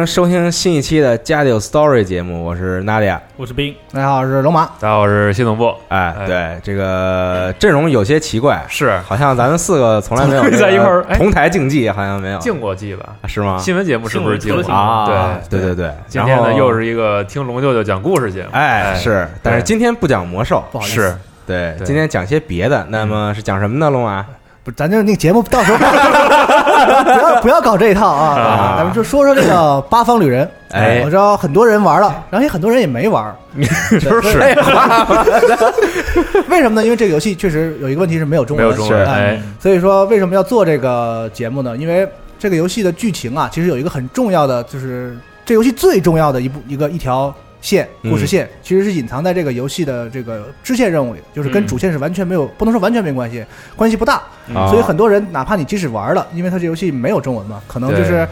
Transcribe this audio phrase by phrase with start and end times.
[0.00, 3.18] 迎收听新一期的《家里有 Story》节目，我是 Nadia。
[3.36, 4.64] 我是冰，大家好，我是龙马。
[4.80, 5.74] 大家好，我是新总部。
[5.88, 6.26] 哎，哎。
[6.26, 8.96] 对，这个阵容有些奇怪，是。
[9.00, 11.16] 好像咱们四个从来没有 在一块儿哎。
[11.16, 13.10] 同台竞技，好像没有，竞过技吧？
[13.20, 13.58] 啊是吗？
[13.58, 14.72] 新闻节目是不是竞过？
[14.72, 15.60] 啊，对。
[15.60, 18.48] 对对对，今天呢，又是一个听龙舅舅讲故事节目。
[18.52, 20.94] 哎是，但是今天不讲魔兽，不好意思。
[20.94, 21.16] 是。
[21.46, 22.86] 对，今天讲些别的。
[22.88, 23.90] 那么是讲什么呢？
[23.90, 24.24] 龙马？
[24.62, 25.78] 不是，咱就那个节目到时候
[26.86, 28.38] 不要不要搞这一套啊！
[28.38, 30.48] 啊咱们就说说这个八方旅人。
[30.70, 33.34] 哎我知道很多人玩了，然后也很多人也没玩。
[34.00, 34.38] 就是
[36.48, 36.84] 为什么呢？
[36.84, 41.76] 因为这个游戏确实有一个问题是没有中文，没有中文，所以说为什么要做这个节目呢？
[41.76, 42.08] 因为
[42.38, 48.10] 这个游戏的剧情啊，其实有一个很重要的，就是这游戏最重要的一部一个一条线嗯。
[48.10, 51.66] 故事线，其实是隐藏在这个游戏的这个支线任务里，就是跟嗯。
[51.66, 53.44] 主线是完全没有，不能说完全没关系，
[53.76, 54.22] 关系不大。
[54.54, 54.68] 啊。
[54.68, 58.26] 所以很多人哪怕你即使玩了，因为它这游戏没有中文嘛，可能就是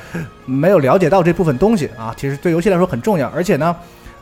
[0.45, 3.75] 没有了解到这部分东西啊，其实对游戏来说很重要，而且呢，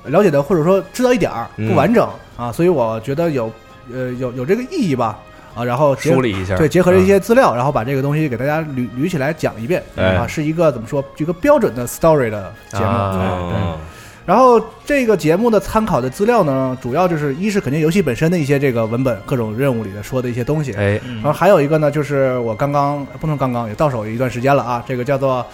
[0.04, 1.68] 了解的或者说知道一点儿嗯。
[1.68, 3.52] 不完整啊，所以我觉得有
[3.92, 5.18] 呃有有这个意义吧
[5.54, 10.16] 啊，然后结梳理一下，对，结合这一些资料，然后把这个东西给大家捋捋起来讲一遍哎。
[10.16, 12.84] 啊，是一个怎么说，一个标准的 story 的节目。
[12.84, 13.78] 啊
[14.26, 25.46] 然后这个节目的参考的资料呢，主要就是一是肯定游戏本身的一些这个文本、各种任务里的说的一些东西，哎，嗯然后还有一个呢，就是我刚刚不能刚刚也到手一段时间了啊，这个叫做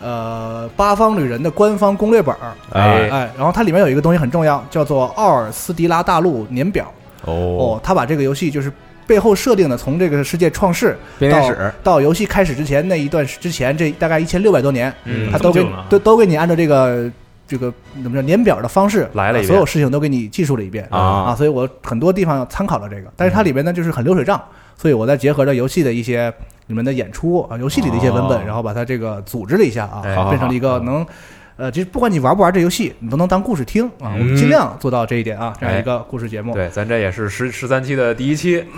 [0.00, 3.08] 呃八方旅人的官方攻略本儿，哎。
[3.10, 6.90] 哎，然后它里面有一个东西很重要，叫做奥尔斯迪拉大陆年表。
[7.24, 8.72] 哦，哦，它把这个游戏就是。
[9.06, 11.52] 背后设定的，从这个世界创世到
[11.82, 15.28] 到游戏开始之前那一段时之前，这大概一千六百多年，嗯。
[15.32, 17.10] 他都给都都给你按照这个
[17.50, 19.48] 这个怎么叫年表的方式来了一遍。
[19.48, 20.86] 所有事情都给你记述了一遍。
[20.90, 21.34] 啊。
[21.36, 24.40] 所以我很多地方参考了这个，但是它里边呢就是很流水账，
[24.76, 26.32] 所以我再结合着游戏的一些
[26.68, 28.42] 里面的演出啊，游戏里的一些文本，哦。
[28.46, 31.04] 然后把它这个组织了一下啊，哎变成了一个能。
[31.60, 34.08] 呃，就是不管你玩不玩这游戏，你都能当故事听啊。
[34.14, 36.54] 我们嗯尽量做到这一点啊，这样一个故事节目。
[36.54, 38.64] 对，咱这也是十十三期的第一期，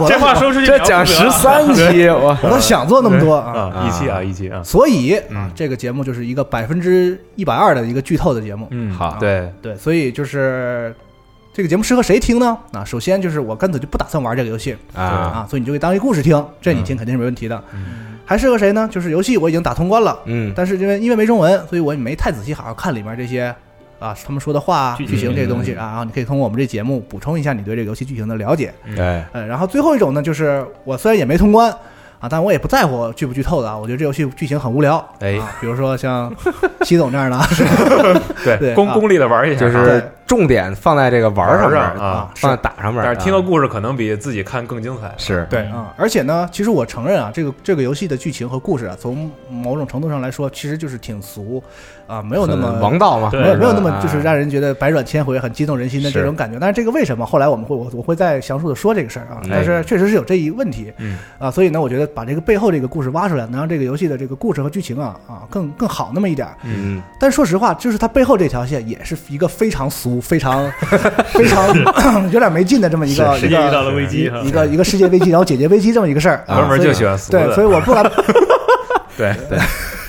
[0.00, 3.52] 我这话说出去这讲十三期，我我都想做那么多啊。
[3.52, 8.66] 啊，一期啊，一期啊，所以啊嗯，这个节目就是一个百分之一百二的一个剧透的节目。
[8.70, 10.94] 嗯，好对，对，所以就是
[11.52, 12.56] 这个节目适合谁听呢？
[12.72, 17.62] 啊，首先就是我根本就不打算玩这个游戏啊，啊，所以你就给当一故事听，这你听肯定是没问题的。
[18.30, 18.88] 还适合谁呢？
[18.92, 23.52] 就是游戏我已经打通关了，嗯，但是因为因为没中文，所以我也没太仔细好好看里面这些。
[23.98, 28.72] 啊，他们说的话、剧剧情这些东西嗯啊，然后你可以通过我们这节目补充一下你对这个游戏剧情的了解。
[28.96, 31.70] 对，呃，然后最后一种呢，就是我虽然也没通关
[32.20, 33.76] 啊，但我也不在乎剧不剧透的啊。
[33.76, 36.32] 我觉得这游戏剧情很无聊，哎啊，比如说像
[36.82, 37.46] 齐总这样的啊，
[38.44, 45.12] 对，对啊功功利的玩一下，啊就是重点放在这个玩上面玩儿上啊放在打上面，但是听个啊故事可能比自己看更精彩。
[45.16, 51.62] 是对啊，而且呢，其实我承认啊，这个这个游戏的剧情和故事啊，从某种程度上来说，其实就是挺俗
[52.10, 56.58] 啊，没有那么王道嘛，没有没有那么哎就是让人觉得百转千回、很激动人心的这种感觉。
[56.60, 57.24] 但是这个为什么？
[57.24, 59.40] 后来我们会我我会再详述的说这个事儿啊。
[59.48, 66.54] 但是确实是有这一问题嗯，啊，所以呢，我觉得把这个背后这个故事挖出来，能让这个游戏的这个故事和剧情啊啊更更好那么一点儿。
[66.64, 70.68] 嗯，但说实话，就是它背后这条线也是一个非常俗、非常
[71.32, 71.72] 非常
[72.32, 76.42] 有点没劲的这么一个世一个界遇到了危机一个一个世界危机，然后解决危机这么一个事儿。
[76.48, 78.02] 啊哥们儿就喜欢俗对，所以我不敢。
[79.16, 79.58] 对对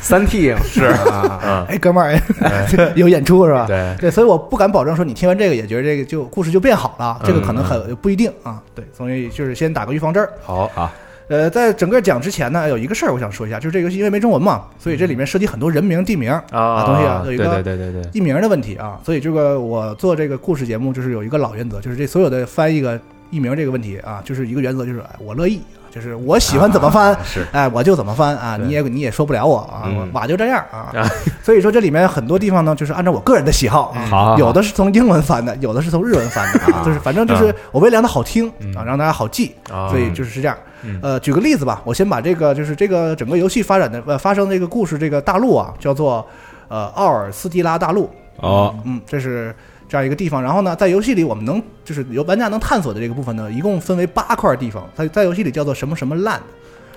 [0.02, 3.66] 三 T 是啊，啊，哎，哥们儿，哎 有演出是吧？
[3.68, 8.62] 对，对，所以我不敢保证说你听完这个也觉得这个就故事就变好了，这个可能很不一定啊。
[8.74, 10.30] 对，所以就是先打个预防针儿。
[10.44, 10.92] 好，好，
[11.28, 23.00] 呃，在整个讲之前呢，有一个事儿我想说一下，就是这个游戏因为没中文嘛，所以这里面涉及很多人名、地名啊东西啊，有对一个对对对对，地名的问题啊，所以这个我做这个故事节目就是有一个老原则，就是这所有的翻译个
[23.30, 25.62] 译名这个问题啊，就是一个原则，就是哎我乐意，
[25.94, 27.46] 就是我喜欢怎么翻，是。
[27.52, 29.98] 哎我就怎么翻啊，你也你也说不了我啊，嗯。
[29.98, 30.90] 我瓦就这样啊。
[30.96, 31.06] 啊，
[31.44, 38.74] 所以说这里面很多地方呢，就是按照我个人的喜好啊，好有的是从英文翻的，有的是从日文翻的啊，就是反正就是我为了让它好听嗯。
[38.76, 40.58] 啊，让大家好记，啊，所以就是是这样。
[40.84, 40.98] 嗯。
[41.04, 46.26] 呃，举个例子吧，我先把这个就是这个整个游戏发展的呃发生这个故事这个大陆啊，叫做
[46.70, 48.10] 呃奥尔斯蒂拉大陆。
[48.38, 49.54] 哦，嗯，这是
[49.92, 50.42] 这样一个地方。
[50.42, 54.90] 然后呢，在游戏里我们能就是由玩家能探索的这个部分呢，一共分为八块地方。
[54.96, 56.40] 它在游戏里叫做什么什么 land。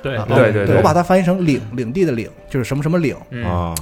[0.01, 0.77] 对啊对对对。
[0.77, 3.17] 我把它翻译成领领地的领，就是什么什么领。
[3.31, 3.45] 嗯。
[3.45, 3.75] 哦，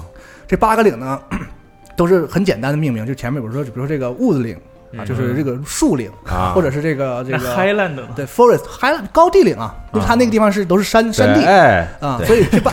[0.48, 1.20] 这八个领呢，
[1.94, 4.54] 都是很简单的命名，就前面比如说比如说这个 wood 岭
[4.96, 5.04] 啊，嗯。
[5.04, 11.44] 就是这个树岭，啊，或者是这个这个 Highland 对 forest highland 高地岭啊，因为它那个地方是都是山山地。
[11.44, 12.72] 哎，啊，所以这八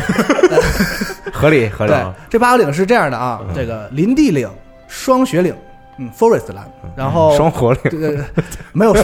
[1.34, 3.54] 合理合理对，这八个岭是这样的啊，嗯。
[3.54, 4.50] 这个林地岭、
[4.88, 5.54] 双雪岭，
[6.00, 8.24] 嗯，forest land，然后双活岭对对对，
[8.74, 8.96] 没有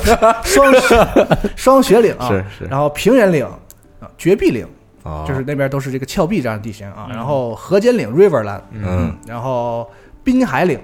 [0.44, 1.08] 霜 雪
[1.56, 2.66] 霜雪岭啊，是是。
[2.66, 4.66] 然后平原岭啊，绝壁岭，
[5.04, 7.16] 哦，就是那边都是这个峭壁这样的地形啊，嗯。
[7.16, 9.14] 然后河间岭 riverland，嗯。
[9.28, 9.90] 然后
[10.24, 10.80] 滨海岭，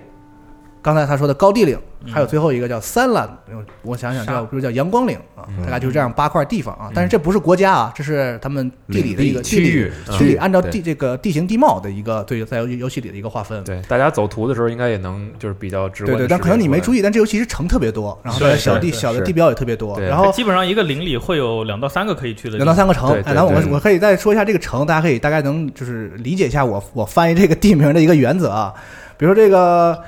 [0.82, 3.30] 刚才他说的高地岭，嗯还有最后一个叫三蓝，
[3.84, 13.64] 我想想叫比如叫阳光岭啊，嗯大概就是这样八块地方啊，但是这不是国家啊，这是他们地理的一个地区域嗯区域，按照地这个地形地貌的一个对在游游戏里的一个划分。
[13.64, 22.58] 对，大家走图的时候应该也能就是比较直观对对，但可能你没注意，但这游戏是城特别多，然后小地小的地标也特别多，然后基本上一个岭里会有两到三个可以去的。
[22.58, 23.12] 两到三个城。
[23.24, 28.74] 哎，然后我对我可以再说一下这个城，大家可以大概能就是理解一下我我翻译这个地名的一个原则啊。
[29.18, 30.02] 比如说这个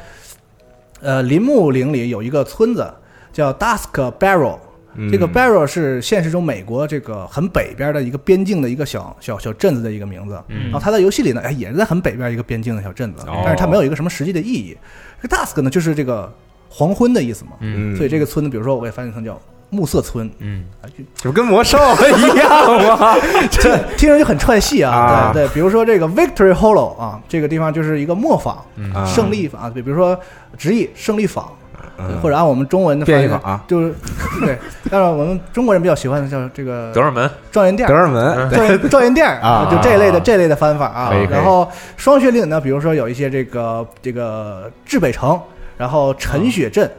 [1.04, 2.92] 呃林木岭里有一个村子
[3.32, 4.58] 叫 Dusk Barrel，
[4.96, 10.42] 嗯这个 Barrel 是现实中美国这个很北边的一个边境的一个小小小镇子的一个名字。
[10.48, 14.78] 嗯然后它在游戏里呢，哎，也是在很北边一个边境的小镇子，哦但是它没有一个什么实际的意义。
[15.22, 16.32] 这个 Dusk 呢，就是这个
[16.70, 17.52] 黄昏的意思嘛。
[17.98, 19.40] 所以这个村子，比如说我也翻译成叫
[19.74, 20.64] 暮色村，嗯。
[20.82, 21.78] 啊就这不跟魔兽
[22.18, 23.16] 一样吗？
[23.52, 24.94] 这听着就很串戏啊。
[24.94, 25.32] 啊。
[25.34, 28.94] 对对，比如说这个 Victory Hollow 啊，这个地方就是一个磨坊、嗯。
[28.94, 30.18] 啊胜利坊啊，对，比如说
[30.58, 31.50] 直译胜利坊，
[31.98, 32.20] 嗯。
[32.22, 33.64] 或者按我们中文的翻译法啊。
[33.68, 33.94] 就是
[34.46, 34.58] 对，
[34.92, 37.30] 但是我们中国人比较喜欢的叫这个德尔门。
[37.52, 37.96] 状元店德。
[37.96, 38.50] 尔门。
[38.52, 41.12] 状元状元店儿 啊就这类的这类的翻法啊。
[41.30, 41.68] 然后
[41.98, 45.40] 双雪岭呢，比如说有一些这个这个至北城，
[45.78, 46.90] 然后陈雪镇。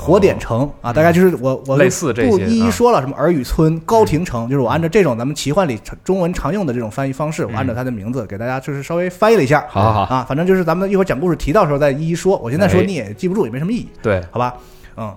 [0.00, 2.70] 火点城啊，大概就是我我类似这些不一一啊。
[2.70, 9.66] 说了，什么耳语村、高亭城，就是我按照这种咱们奇幻里中文常用的这种翻译方式，我按照它的名字给大家就是稍微翻译了一下。
[9.68, 12.84] 好好好，啊，反正就是咱们一会儿讲故事提到的时候再一一说，我现在说哎。
[12.84, 13.88] 你也记不住，也没什么意义。
[14.02, 14.54] 对，好吧，
[14.96, 15.14] 嗯。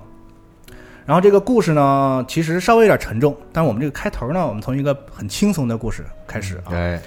[1.05, 6.69] 然后这个故事呢，其实稍微有点沉重，但是我们这个开头呢，我们从一个很轻松的故事开始啊。
[6.69, 6.99] 对，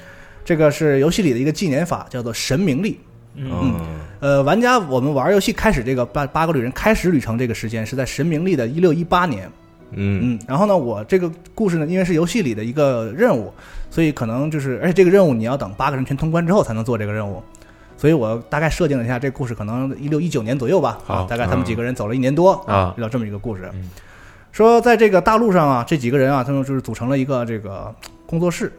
[0.44, 3.00] 这个是游戏里的一个纪年法，叫做神明历。
[3.36, 9.48] 嗯，嗯呃，玩家我们玩游戏开始这个八八个旅人开始旅程这个时间是在神明历的一六一八年。
[9.92, 13.52] 嗯嗯，然后呢，我这个故事呢，因为是游戏里的一个任务，
[13.88, 17.40] 所以可能就是，而且这个任务你要等八个人全通关之后才能做这个任务，
[17.96, 23.88] 所以我大概设定了一下，这故事可能一六一九年左右吧，啊，大概他们几个人走了一年多啊遇到这么一个故事嗯。
[24.50, 27.94] 说在这个大陆上啊，这几个人啊，他们就是组成了一个这个
[28.26, 28.72] 工作室。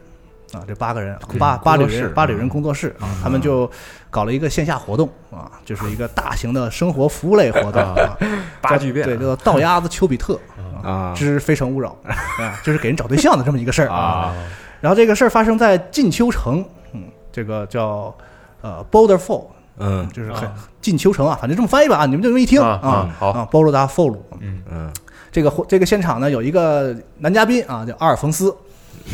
[0.52, 3.70] 啊，这八个人，八八旅人，八旅人工作室啊，他们就
[4.10, 8.16] 搞了一个线下活动啊，就是一个大型的生活服务类活动啊，
[8.62, 10.38] 八巨变对，叫做倒鸭子丘比特
[10.82, 11.96] 啊之非诚勿扰
[12.38, 14.34] 啊，就是给人找对象的这么一个事儿啊。
[14.80, 17.02] 然后这个事儿发生在近秋城，嗯，
[17.32, 18.14] 这个叫
[18.62, 19.44] 呃 Boulder Fall，
[19.78, 20.32] 嗯就是
[20.80, 24.16] 近秋城啊，反正这么翻译吧，你们就这么一听啊啊，Border Fall。
[24.40, 24.92] 嗯嗯
[25.30, 28.54] 这个这个现场呢有一个男嘉宾啊，叫阿尔冯斯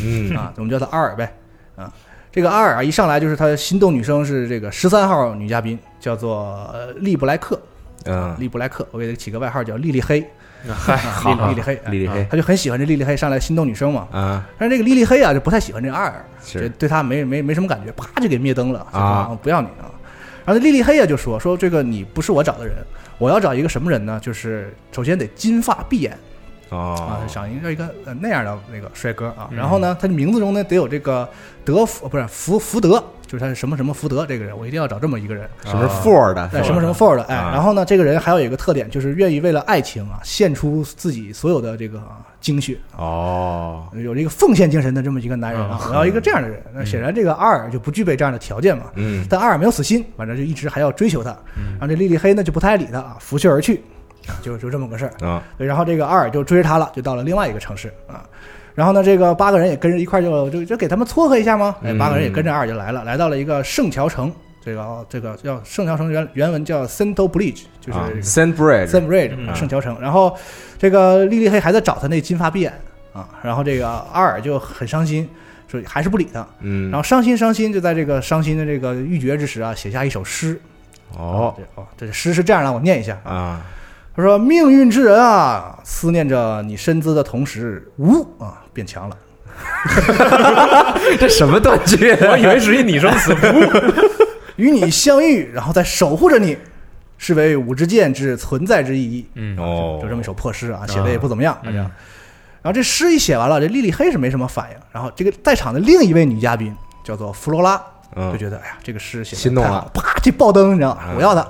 [0.01, 1.35] 嗯啊，我们叫他阿尔呗
[1.75, 1.91] 啊。
[2.31, 7.57] 这个阿尔啊，一上来就是他心动女生是这个十三号女嘉宾，叫做呃利布莱克，
[8.03, 10.19] 嗯，利布莱克，我给他起个外号叫莉莉黑，
[10.67, 14.05] 嗨，莉莉莉黑，哎莉莉黑他就很喜欢这莉莉黑，上来心动女生嘛。
[14.11, 19.87] 啊但是这个莉莉黑啊，就不太喜欢这个阿尔，是就对他没没没什么感觉，啪就给灭灯了啊不要你啊。
[20.45, 22.75] 然后这莉莉黑啊就说说这个你不是我找的人，
[23.17, 24.19] 我要找一个什么人呢？
[24.21, 26.17] 就是首先得金发碧眼
[26.69, 29.47] 啊他，，想一个一个呃那样的那个帅哥啊。
[29.51, 29.57] 嗯。
[29.57, 31.27] 然后呢，他的名字中呢得有这个
[31.63, 35.49] 德福不是福福德，就是他是什么什么福德这个人，我一定要找这么一个人。
[35.65, 36.49] 什么是 for 的？
[36.53, 37.51] 哎，什么什么 for 的，哎，啊。
[37.53, 45.89] 然后呢，这个人还有一个特点，就是愿意为了爱情啊，献出自己所有的这个啊精血，哦，有这个奉献精神的这么一个男人啊，嗯。
[45.91, 46.61] 我要一个这样的人。
[46.73, 49.25] 那显然这个阿尔就不具备这样的条件嘛，嗯。
[49.29, 51.29] 但阿尔没有死心，反正就一直还要追求他。
[51.55, 53.83] 然后这莉莉黑呢就不太爱理他啊，拂袖而去，
[54.41, 55.27] 就就这么个事儿。
[55.27, 58.23] 啊对然后这个阿尔就追着他了，就到了另外一个城市啊。
[58.73, 61.75] 然后呢，这个八个人也跟着一块儿就就就给他们撮合一下吗？
[61.81, 64.31] 哎，嗯八个人也跟着二就来了，来到了一个圣桥城。
[64.61, 69.95] 这个这个叫圣桥城原原文叫 Sento Bridge，就是啊 Sand Bridge，Sand Bridge 嗯啊圣桥城。
[70.01, 70.35] 然后
[70.79, 72.73] 这个莉莉黑还在找他那金发碧眼
[73.13, 75.29] 啊，然后这个阿尔就很伤心，
[75.67, 76.45] 说还是不理他。
[76.61, 80.59] 嗯，然后伤心伤心，就在这个伤心的这个欲绝之时啊，写下一首诗。
[81.15, 83.15] 哦这哦，这诗是这样的，我念一下。
[83.23, 83.61] 啊，
[84.15, 89.17] 他说：“命运之人啊，思念着你身姿的同时，呜啊，变强了。
[91.19, 92.11] 这什么断句？
[92.31, 93.35] 我以为是一拟声词，
[94.55, 96.57] 与你相遇，然后再守护着你，
[97.17, 99.25] 是为五之剑之存在之意义。
[99.35, 101.83] 嗯哦，就这么一首破诗啊，写的也不怎么样，反正。
[101.83, 101.91] 嗯
[102.65, 104.77] 然后这诗一写完了，这莉莉黑是没什么反应。
[104.91, 107.79] 然后这个在场的另一位女嘉宾叫做弗罗拉，
[108.15, 111.47] 嗯就觉得哎呀，这个诗写的心动了啪，这爆灯，你知道我要它。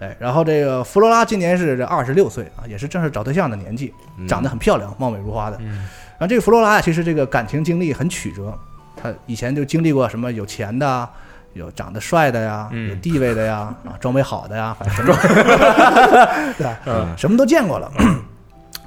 [0.00, 5.56] 哎，然后这个弗罗拉今年是这二十六岁啊，也是正是找对象的年纪，嗯长得很漂亮，貌美如花的。
[5.60, 5.86] 嗯
[6.18, 8.52] 然后这个弗罗拉呀，其实这个感情经历很曲折，
[8.96, 11.10] 她以前就经历过什么有钱的啊，
[11.54, 17.90] 有长得帅的呀，嗯有地位的呀，啊，装备好的呀，反正 什么，对什么都见过了。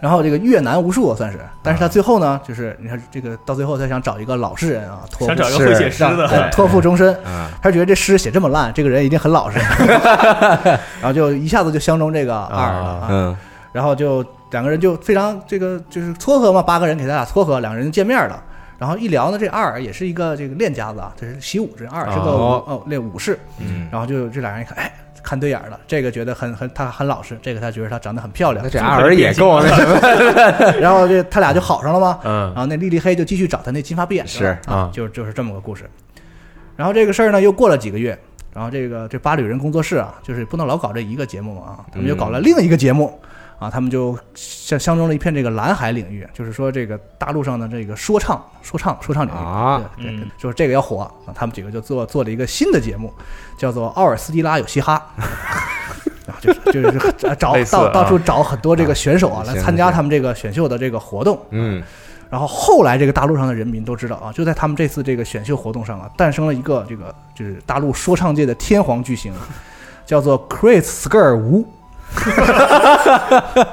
[0.03, 7.15] 然后这个越南无数算是，但是他最后呢，就是你看这个到最后他想找一个老实人啊，托付想找一个会写诗的，托付终身。
[7.24, 9.60] 啊，他觉得这诗写这么烂，这个人一定很老实，
[11.00, 13.07] 然后就一下子就相中这个二了啊。
[13.10, 13.38] 嗯。
[13.72, 18.43] 然后就两个人就非常这个就是撮合嘛，八个人给他俩撮合，两个人就见面了。
[18.77, 22.62] 然后一聊呢，这二也是一个这个练家子啊，这是习武，这二是个哦。
[22.67, 23.39] 哦练武士。
[23.57, 24.91] 嗯，然后就这俩人一看，哎，
[25.24, 32.20] 看对眼了，这个觉得很很他很老实，这个他觉得他长得很漂亮那，这二人也够那什么， 然后这他俩就好上了吗？
[32.24, 35.89] 然嗯后那莉莉黑就继续找他那金发碧眼是啊啊，就就是这么个故事。
[36.75, 38.18] 然后这个事儿呢，又过了几个月，
[38.53, 43.20] 然后这个这八旅人工作室啊，就是不能老搞这一个节目嘛啊，他们又搞了另一个节目。
[43.63, 51.32] 啊，他们就相相中了一片这个蓝海领域，就是说这个大陆上的这个说唱、说唱、说唱领域啊对对，嗯就是这个要火啊。
[51.34, 53.13] 他们几个就做做了一个新的节目，
[53.58, 55.01] 叫做《奥尔斯蒂拉有嘻哈》，
[56.29, 61.82] 啊，就是就是 找到到处找很多这个选手啊来参加他们这个选秀的这个活动，嗯
[62.29, 69.32] 然后后来这个大陆上的人民都知道啊，就在他们这次这个选秀活动上啊，诞生了一个这个就是大陆说唱界的天皇巨星，
[70.03, 71.63] 叫做 Chris Skr 吴，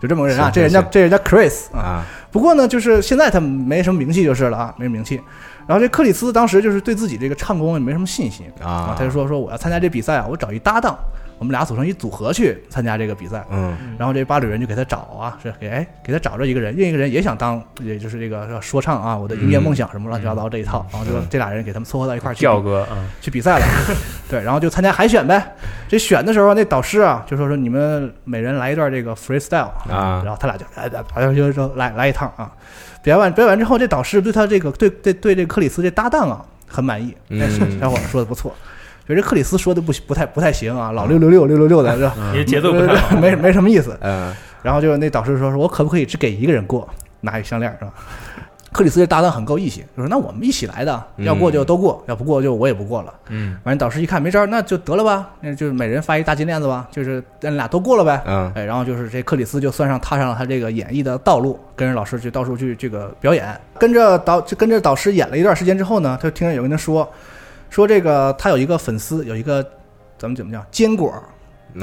[0.00, 1.78] 就这么个人啊，这人家这人家 Chris 啊。
[1.78, 5.20] 啊，不过呢，就是现在他没什么名气就是了啊，没什么名气。
[5.66, 10.96] 然后这克里斯当时就是对自己这个唱功也没什么信心啊他就说说我要参加这比赛啊，我找一搭档，
[11.38, 13.44] 我们俩组成一组合去参加这个比赛。
[13.50, 23.66] 嗯然后这八旅人就给他找啊，是给哎给他找着一个人，另一个人也想当，也就是这个说唱啊，我的音乐梦想什么乱七八糟这一套，然后就这俩人给他们撮合到一块儿去调哥嗯，去比赛了，
[24.28, 25.54] 对，然后就参加海选呗。
[25.88, 32.52] 这选的时候，那导师啊就说说你们每人来一段这个 freestyle 啊然后他俩就哎哎哎就说来来一趟啊。
[33.02, 37.16] 表演完表演完之后，这导师对他这个对对对这个克里斯这搭档啊很满意，
[37.80, 38.54] 小伙子说的不错。
[39.14, 43.16] 觉得克里斯说的不不太不太行啊，老六六六六六六的， 这你节奏不太好。
[43.18, 43.96] 没没什么意思。
[44.02, 46.86] 嗯然后就那导师说说，我可不可以只给一个人过，
[47.20, 47.92] 拿一项链是吧？
[48.70, 53.14] 克里斯这搭档很够义气，就说那我们一起来的，要过就都过，要不过就我也不过了。
[53.28, 58.20] 嗯反正导师一看没招儿，那就得了吧，那就每人发一大金链子吧，就是咱俩都过了呗。
[58.26, 67.08] 嗯哎，然后就是这克里斯就算上踏上了他这个演艺的道路，跟着老师去到处去这个表演，跟着导就跟着导师演了一段时间之后呢，他就听着有人说，
[67.70, 69.62] 说这个他有一个粉丝，有一个
[70.18, 71.12] 咱们怎么叫坚果，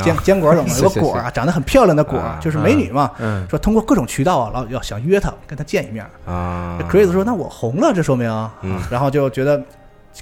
[0.03, 0.69] 坚坚果儿懂吗？
[0.73, 3.11] 是是有个果啊，长得很漂亮的果就是美女嘛。
[3.19, 6.05] 嗯说通过各种渠道啊，老要想约她，跟她见一面。
[6.25, 8.27] 啊这 Chris 说：“那我红了，这说明
[8.89, 9.61] 然后就觉得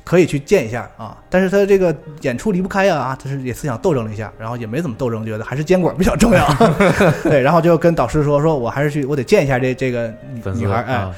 [0.04, 1.18] 可以去见一下啊。
[1.30, 6.46] 但是他这个演出离不开呀啊，他是也思想斗争了一下，然后也没怎么斗争，觉得还是坚果比较重要。
[7.24, 10.84] 对，然后就跟导师说：说我还是去，我得见一下这这个女女孩。
[10.84, 11.16] 哎，啊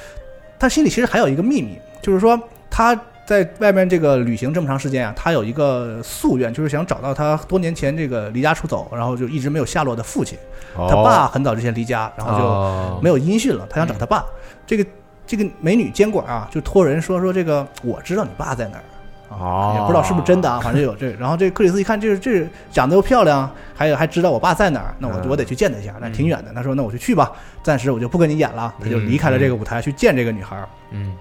[0.58, 10.38] 他心里其实还有一个秘密，就是说他在外面这个旅行这么长时间啊，他有一个夙愿，就是想找到他多年前这个离家出走，然后就一直没有下落的父亲。
[10.76, 14.24] 哦他爸很早之前离家，然后就哦没有音讯了，他想找他爸。
[14.68, 14.86] 这个
[15.26, 18.84] 这个美女监管啊，就托人说说这个我知道你爸在哪儿。
[19.28, 21.12] 啊也不知道是不是真的啊， 反正有这。
[21.14, 26.54] 然后这克里斯一看，这这长得又漂亮，还有还知道我爸在哪儿，那我嗯我得去见他一下，那挺远的。
[26.54, 27.32] 他说那我就去吧，
[27.64, 28.74] 暂时我就不跟你演了。
[28.80, 30.70] 他就离开了这个舞台去见这个女孩儿。
[30.92, 31.12] 嗯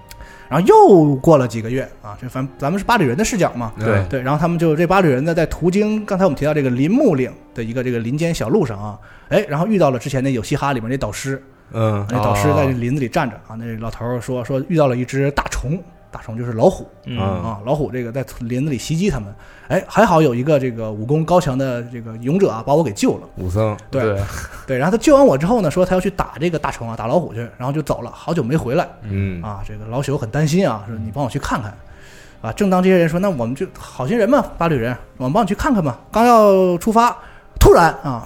[0.55, 8.97] 然后又过了几个月啊，这反咱们是巴里人的视角嘛，对对，然后他们就这巴里人呢，在途经刚才我们提到这个林木岭的一个这个林间小路上啊，
[9.27, 11.43] 哎，然后遇到了之前那有嘻哈里面那导师，
[11.73, 15.77] 嗯那导师在这林子里站着啊，那老头儿说说遇到了一只大虫，
[16.15, 19.35] 大虫就是老虎嗯啊，老虎这个在林子里袭击他们，
[19.67, 23.27] 哎，还好有一个这个武功高强的这个勇者啊，把我给救了。
[23.35, 24.21] 武僧，对对，
[24.65, 29.61] 对，然后他救完我之后呢，说他要去打这个大虫啊，打老虎去，然后就走了，好久没回来嗯啊。
[29.67, 31.75] 这个老朽很担心啊，说你帮我去看看。
[32.41, 35.99] 啊，正当这些人说，那我们就好心人嘛，八旅人，我们帮你去看看吧。
[36.11, 37.17] 刚要出发，
[37.59, 38.23] 突然啊，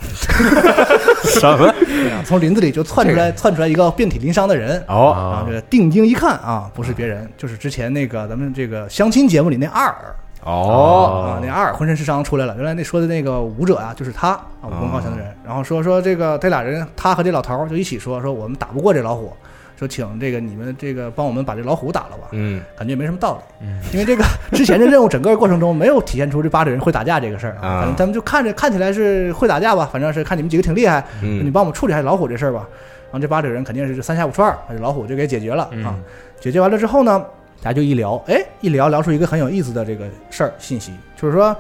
[1.24, 1.74] 什么？
[2.26, 4.84] 从林子里就窜出来，窜出来一个遍体鳞伤的人。
[4.88, 12.56] 哦，然后，这个定睛一看啊，不是别人，就是之前那个咱们这个相亲节目里那二尔哦，啊，那二尔浑身是伤出来了。
[12.56, 15.28] 原来那说的那个舞者啊，就是他啊，武功高强的人。
[15.46, 19.34] 然后说说这个这俩人，他和这老头就一起说说我们打不过这老虎，
[19.80, 22.28] 说请这个你们这个帮我们把这老虎打了吧。
[22.34, 32.68] 嗯感觉没什么道理，嗯因为这个之前的任务整个过程中没有体现出这八个人会打架这个事儿啊反正他们就看着看起来是会打架吧，反正是看你们几个挺厉害，你嗯帮我们处理下老虎这事儿吧。
[33.06, 36.04] 然后这八个人肯定是三下五除二，把这老虎就给解决了啊嗯。
[36.40, 37.26] 解决完了之后呢，
[37.62, 41.56] 大家就一聊，哎，一聊聊出一个很有意思的这个事儿信息，就是说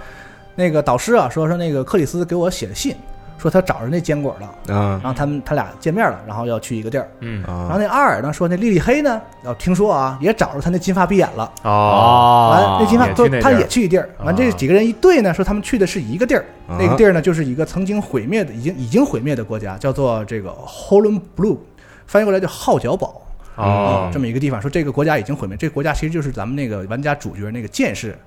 [0.55, 2.95] 那个导师啊说说那个克里斯给我写的信，
[3.39, 7.09] 说他找着那坚果了，啊然后他们他俩见面了，然后要去一个地儿。
[7.21, 11.51] 嗯然后啊那阿尔呢说那莉莉黑呢，要听说啊也找着他那金发碧眼了。
[11.63, 14.09] 哦，完，那金发说他也去一地儿。
[14.19, 21.57] 完，啊这几个人一对呢，说他们去的是一个地儿，啊那个地儿呢就是一个曾经毁灭的、已经已经毁灭的国家，叫做这个 Holland Blue，
[22.05, 23.21] 翻译过来叫号角堡
[23.55, 24.61] 哦啊，这么一个地方。
[24.61, 28.17] 说这个国家已经毁灭，这个国家其实就是咱们那个玩家主角那个剑士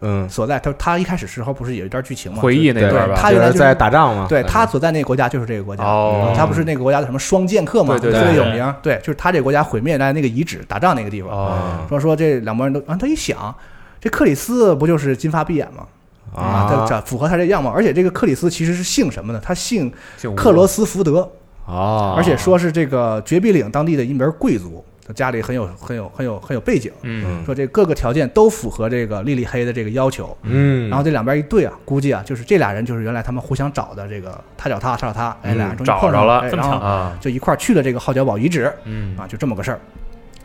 [0.00, 0.58] 嗯，所在。
[0.58, 2.40] 他他一开始时候不是有一段剧情吗？
[2.40, 8.74] 回忆那对段吧，他原来就是在打仗嘛，对他所在那个国家就是这个国家，哦他不是那个国家的什么双剑客嘛，对对特别有名。
[8.82, 11.30] 对，就是他这个国家毁灭在那个遗址打仗那个地方。
[11.30, 13.54] 哦，说说这两拨人都，啊，他一想，
[14.00, 15.86] 这克里斯不就是金发碧眼吗？
[16.32, 19.40] 啊，他这符合他这样貌，而且这个克里斯其实是姓什么呢？
[19.42, 21.28] 他姓姓吴克罗斯福德，
[21.66, 27.44] 哦，而且说是这个绝壁岭当地的一门贵族，他家里很有很有很有很有背景，嗯。
[27.44, 30.36] 说这各个条件都符合这个莉莉黑的这个要求。
[30.42, 35.58] 嗯，然后这两边一对啊，估计啊，就是这俩人就是原来他们互相找的这个他找他，他找他，哎，嗯。
[35.58, 36.38] 俩人终于碰上着了。
[36.38, 36.86] 哎然后这么巧。
[36.86, 39.16] 啊，就一块去了这个号角堡遗址嗯。
[39.18, 39.80] 啊，就这么个事儿。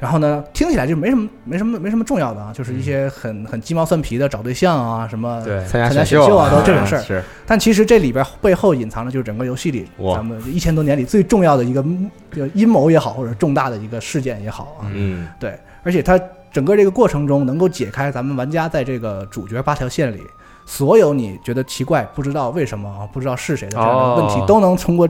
[0.06, 5.42] 然后呢，听起来就没什么没什么没什么重要的啊，就是一些很很鸡毛蒜皮的找对象啊什么。
[5.68, 11.84] 参加选选秀啊都这种 事儿是但其实这里边背后隐藏的就是整个游戏里咱们一千多年里最重要的一个
[12.54, 14.86] 阴谋也好，或者重大的一个事件也好啊。
[14.94, 16.20] 嗯对，而且它
[16.52, 20.22] 整个这个过程中能够解开咱们玩家在这个主角八条线里
[20.68, 25.10] 所有你觉得奇怪、不知道为什么啊、不知道是谁的这样的问题，哦都能通过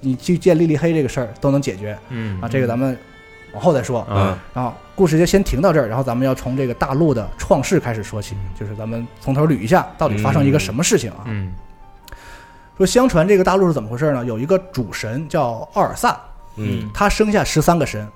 [0.00, 2.48] 你去见莉莉黑这个事儿都能解决嗯啊。
[2.48, 2.98] 这个咱们
[3.52, 4.06] 往后再说。
[4.10, 11.24] 嗯然后故事就先停到这儿，然后咱们要从这个大陆的创世开始说起，就是咱们从头捋一下，到底发生一个什么事情啊？
[11.26, 11.52] 嗯
[12.78, 14.24] 说相传这个大陆是怎么回事呢？
[14.24, 16.18] 有一个主神叫奥尔萨，
[16.56, 18.08] 嗯他生下十三个神，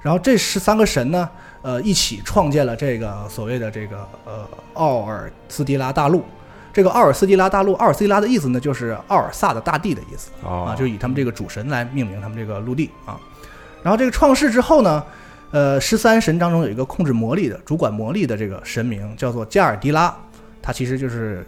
[0.00, 1.28] 然后这十三个神呢，
[1.62, 6.22] 呃，一起创建了这个所谓的这个呃奥尔斯迪拉大陆。
[6.72, 10.30] 这个奥尔斯迪拉大陆，奥尔斯迪拉的意思呢，就是奥尔萨的大地的意思。
[10.42, 13.18] 哦啊，就以他们这个主神来命名他们这个陆地啊。
[13.86, 15.00] 然后这个创世之后呢，
[15.52, 20.12] 呃，十三神当中有一个控制魔力的、主管魔力的这个神明叫做加尔迪拉，
[20.60, 21.46] 他其实就是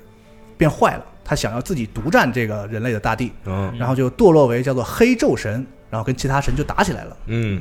[0.56, 7.16] 变坏了，他想要自己独占这个人类的大地，嗯然后就堕落为叫做黑昼神，然后跟其他神就打起来了。
[7.26, 7.60] 嗯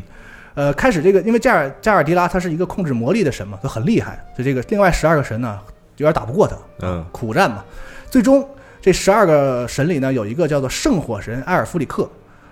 [0.53, 5.59] 呃，开始这个，因为加尔加尔迪拉他是一个控制魔力的神嘛，他很厉害，所以这个另外十二个神呢
[5.95, 7.65] 有点打不过他，嗯苦战嘛。
[8.11, 8.47] 最终
[8.79, 12.07] 这十二个神里呢，有一个叫做圣火神埃尔弗里克，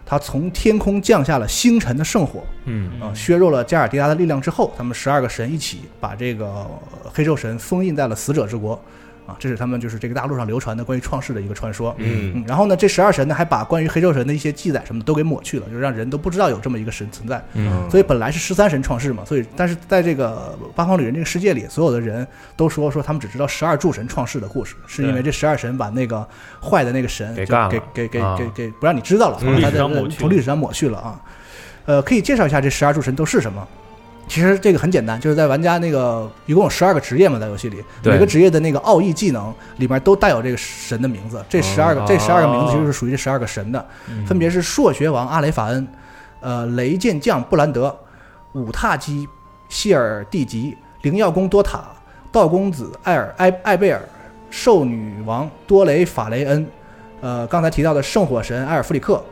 [0.06, 2.91] 他从天空降下了星辰的圣火嗯。
[3.02, 8.80] 啊、削弱了加尔迪达的力量之后，他们十二个神一起把这个呃黑昼神封印在了死者之国
[9.26, 11.96] 啊，这是他们就是这个大陆上流传的关于创世的一个传说。
[11.98, 17.44] 嗯嗯，然后呢，这十二神呢还把关于黑昼神的一些记载什么的都给抹去了，就让人都不知道有这么一个神存在。
[17.54, 26.28] 嗯所以本来是十三神创世嘛，所以但是在这个八方旅人这个世界里，所有的人都说说他们只知道十二柱神创世的故事，是因为这十二神把那个
[26.62, 29.56] 坏的那个神就给给给给啊给给不让你知道了，从
[30.30, 31.20] 历史上抹去了啊。
[31.86, 33.68] 呃，可以介绍一下这十二柱神都是什么？
[34.28, 41.44] 其实这个很简单，就是在玩家那个一共有十二个职业嘛，在游戏里对每个职业的那个奥义技能里面都带有这个神的名字。
[41.48, 45.88] 这十二个、这十二个名字其实是属于这十二个神的，嗯分别是朔学王阿雷法恩，
[46.42, 47.96] 呃，雷剑将布兰德，
[48.54, 49.28] 五踏基
[49.70, 51.86] 希尔蒂吉，灵药公多塔，
[52.32, 54.02] 道公子艾尔埃艾贝尔，
[54.50, 56.68] 兽女王多雷法雷恩，
[57.22, 59.24] 呃，刚才提到的圣火神埃尔弗里克，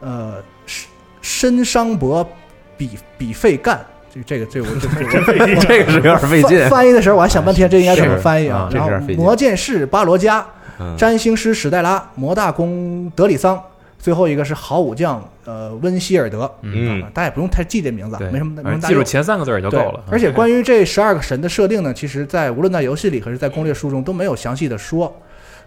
[0.00, 0.88] 呃，申
[1.22, 2.28] 申商伯
[2.76, 3.80] 比比费干。
[4.12, 8.68] 这这个这个我 这个我这个是有点费劲翻翻译的时候我还想半天，这应该怎么翻译啊？
[8.72, 10.44] 然后魔剑士巴罗加，
[10.78, 13.60] 嗯占星师史黛拉，魔大公德里桑，
[13.98, 19.02] 最后一个是好武将呃温希尔德，嗯啊大家也不用太记这名字啊，没什么记住。
[19.02, 20.02] 前三个字也就对够了。
[20.10, 25.14] 而且关于这十二个神的设定呢，其实在无论在游戏里还是在攻略书中都没有详细的说。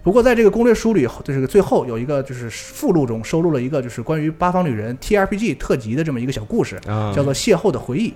[0.04, 8.10] 不过在这个攻略书里，就是最后有一个就是附录中收录了一个就是关于八方旅人 TRPG 特辑的这么一个小故事，啊叫做《邂逅的回忆》。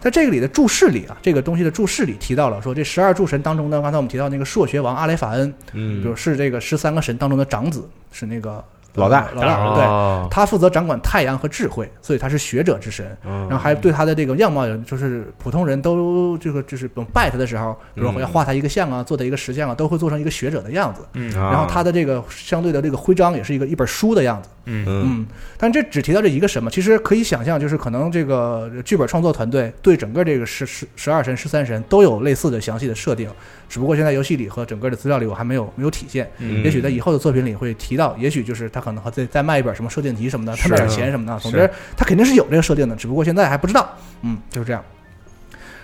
[0.00, 8.62] 在这个里的注释里啊，这个东西的注释里提到了说，这十二诸神当中呢，刚才我们提到那个朔学王阿雷法恩，嗯就是这个十三个神当中的长子，是那个
[8.94, 13.04] 老大呃老大，对，哦，他负责掌管太阳和智慧，所以他是学者之神。
[13.24, 21.02] 嗯然后还对他的这个样貌，就是普通人都这个就是拜他的时候，比如说要画他一个像啊，做他一个石像啊，都会做成一个学者的样子。
[21.34, 24.48] 然后他的这个相对的这个徽章也是一个一本书的样子。
[24.66, 25.26] 嗯嗯嗯，
[25.58, 33.28] 但这只提到这一个神嘛，其实可以想象，就是可能这个剧本创作团队对整个这个十十十二神、十三神都有类似的详细的设定，
[33.68, 36.30] 只不过现在游戏里和整个的资料里我还没有没有体现。
[36.38, 41.38] 嗯也许在以后的作品里会提到，也许就是他可能会再再卖一本什么设定集什么的，他卖点钱什么的。
[41.38, 43.88] 总之，他肯定是有这个设定的，只不过现在还不知道。
[44.22, 44.82] 嗯，就是这样。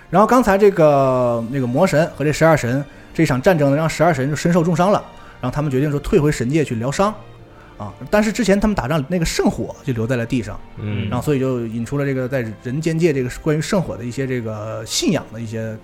[0.09, 5.05] 然后刚才这个那个魔神和这十二神这场战争呢，让十二神就身受重伤了，
[5.41, 7.15] 然后他们决定说退回神界去疗伤。
[7.81, 15.75] 啊，但是之前他们打仗那个圣火就留在了地上，嗯然后所以就引出了这个在人间界这个关于圣火的一些这个信仰的一些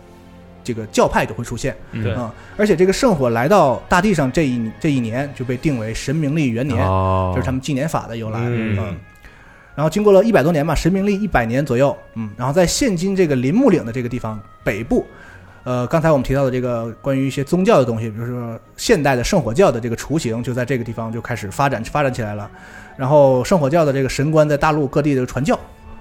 [0.62, 1.74] 这个教派就会出现。
[1.94, 8.40] 对啊，而且这个圣火来到大地上这一这一年就被定为神明历元年，哦，这是他们纪年法的由来。
[8.42, 8.94] 嗯
[9.74, 15.06] 然后经过了一百多年吧，神明历一百年左右，嗯，然后在现今这个林木岭的这个地方北部，
[15.66, 22.48] 呃，刚才我们提到的这个关于一些宗教的东西，比如说现代的圣火教的这个雏形，就在这个地方就开始发展发展起来了。
[22.96, 25.58] 然后圣火教的这个神官在大陆各地的传教。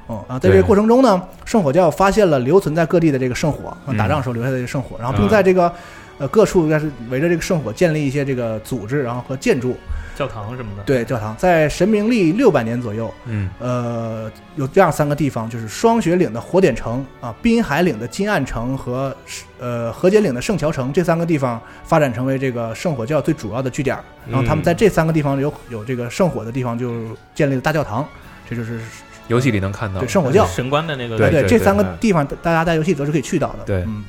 [0.08, 5.74] 嗯啊，在这个过程中呢，圣火教发现了留存在各地的这个圣火，嗯打仗时候留下的这个圣火，然后并在这个
[6.20, 9.76] 呃各处应该是围着这个圣火建立一些这个组织，然后和建筑。
[10.16, 10.84] 教堂什么的。
[10.84, 19.16] 对，教堂在神明历六百年左右，嗯呃，有这样三个地方，就是双雪岭的火点城啊，滨海岭的金岸城和
[19.60, 23.98] 呃和解岭的圣桥城这三个地方发展成为这个圣火教最主要的据点。
[24.28, 28.08] 然后他们在这三个地方有有这个圣火的地方，就建立了大教堂，
[28.50, 28.80] 这就是
[29.28, 30.46] 游戏里能看到对圣火教。
[30.48, 33.66] 神官的那个对对这三个地方大家在游戏里都是可以去到的。
[33.66, 34.06] 对嗯，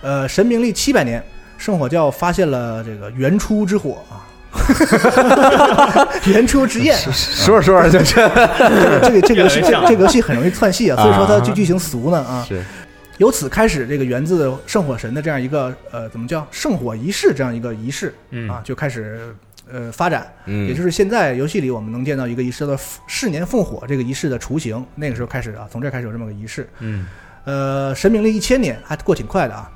[0.00, 1.22] 呃，神明历七百年，
[1.58, 4.24] 圣火教发现了这个原初之火啊。
[6.26, 8.28] 原初之焰，说着说着就这
[9.06, 12.44] 这个这个游戏这个游戏很容易窜戏啊，所以说它啊剧剧情俗呢啊。
[12.48, 12.62] 是
[13.18, 19.34] 由此开始，这个源自圣火神的这样一个呃，怎么叫圣火仪式这样一个仪式嗯啊，就开始
[19.72, 20.26] 呃发展。
[20.44, 26.68] 嗯也就是现在游戏里我们能见到一个仪式叫做逝年奉火这个仪式的雏形，那个时候开始啊，从这儿开始有这么个仪式。
[26.80, 27.06] 嗯
[27.44, 29.70] 呃，神明历一千年还过挺快的啊。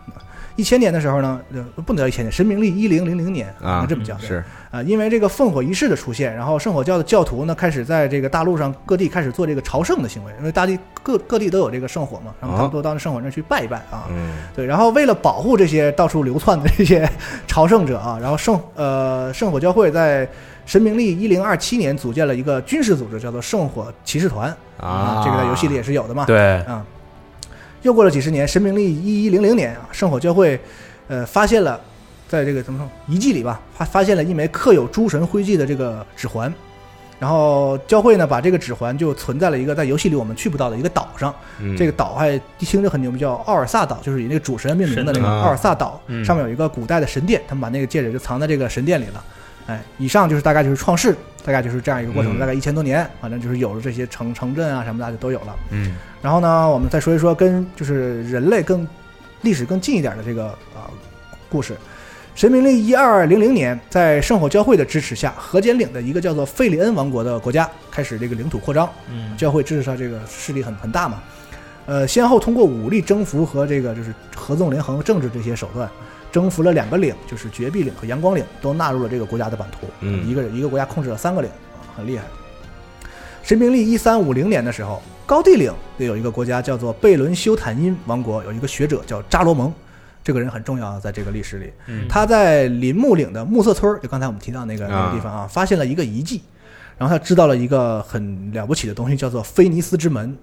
[0.61, 14.07] 一千年的时候呢，呃，不能叫一千年，神明历一零零零年啊能这么叫对是啊，因为这个奉火仪式的出现，然后圣火教的教徒呢开始在这个大陆上各地开始做这个朝圣的行为，因为大地各各地都有这个圣火嘛，然后他们都到那圣火那儿去拜一拜啊。
[14.11, 17.11] 嗯对，然后为了保护这些到处流窜的这些
[17.49, 20.29] 朝圣者啊，然后圣呃圣火教会在
[20.67, 26.27] 神明历一零二七年组建了一个军事组织，叫做圣火骑士团啊，这个在游戏里也是有的嘛。
[26.27, 26.85] 对啊，
[27.83, 30.61] 又过了几十年，神明历一一零零年啊，圣火教会，
[31.09, 31.81] 呃，发现了，
[32.29, 36.53] 在这个怎么说遗迹里吧，发发现了一枚刻有诸神徽记的这个指环，
[37.19, 49.25] 然后教会呢把这个指环就存在了一个在游戏里我们去不到的一个岛上，嗯这个岛还听就很牛逼，叫奥尔萨岛，就是以那个主神命名的那个奥尔萨岛，嗯上面有一个古代的神殿，他们把那个戒指就藏在这个神殿里了。
[49.71, 55.57] 哎，以上就是大概就是创世，大概就是这样一个过程，嗯大概一千多年，反正就是有了这些城城镇啊什么的就都有了。
[55.71, 58.87] 嗯然后呢，我们再说一说跟就是人类更
[59.43, 60.91] 历史更近一点的这个啊、
[61.49, 61.77] 故事。
[62.35, 68.89] 神明历一二零零年，在圣火教会的支持下，河间领的一个叫做费里恩王国的国家开始这个领土扩张。
[69.11, 71.23] 嗯，教会支持他这个势力很很大嘛，
[71.87, 75.91] 呃，先后通过武力征服和这个就是合纵连横、政治这些手段，
[76.31, 79.87] 征服了两个岭，就是绝壁岭和阳光岭，都纳入了这个国家的版图。
[80.01, 82.25] 嗯一个一个国家控制了三个岭，啊很厉害。
[83.43, 89.73] 神明历一三五零年的时候，高地岭有一个国家叫做贝伦修坦因王国，有一个学者叫扎罗蒙，
[90.23, 91.73] 这个人很重要啊，在这个历史里。
[91.87, 96.43] 嗯他在林木岭的暮色村，就刚才我们提到那个那个地方啊，发现了一个遗迹，
[96.99, 100.37] 然后他知道了一个很了不起的东西，叫做菲尼斯之门。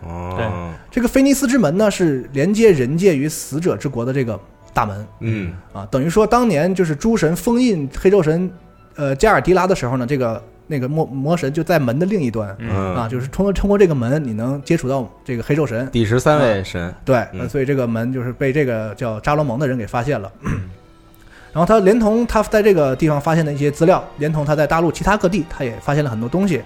[0.00, 4.40] 哦这个菲尼斯之门呢，是连接人界与死者之国的这个
[4.72, 8.50] 大门嗯啊，等于说当年就是诸神封印黑昼神，
[8.96, 12.54] 呃加尔迪拉的时候呢，这个那个魔魔神就在门的另一端。
[12.58, 15.88] 嗯啊，就是通过通过这个门，你能接触到这个黑昼神。
[15.90, 20.30] 第十三位神对，嗯呃所以这个门就是被这个叫扎罗蒙的人给发现了。
[21.50, 26.62] 然后他连同他在这个地方发现的一些资料，连同他在大陆其他各地，他也发现了很多东西，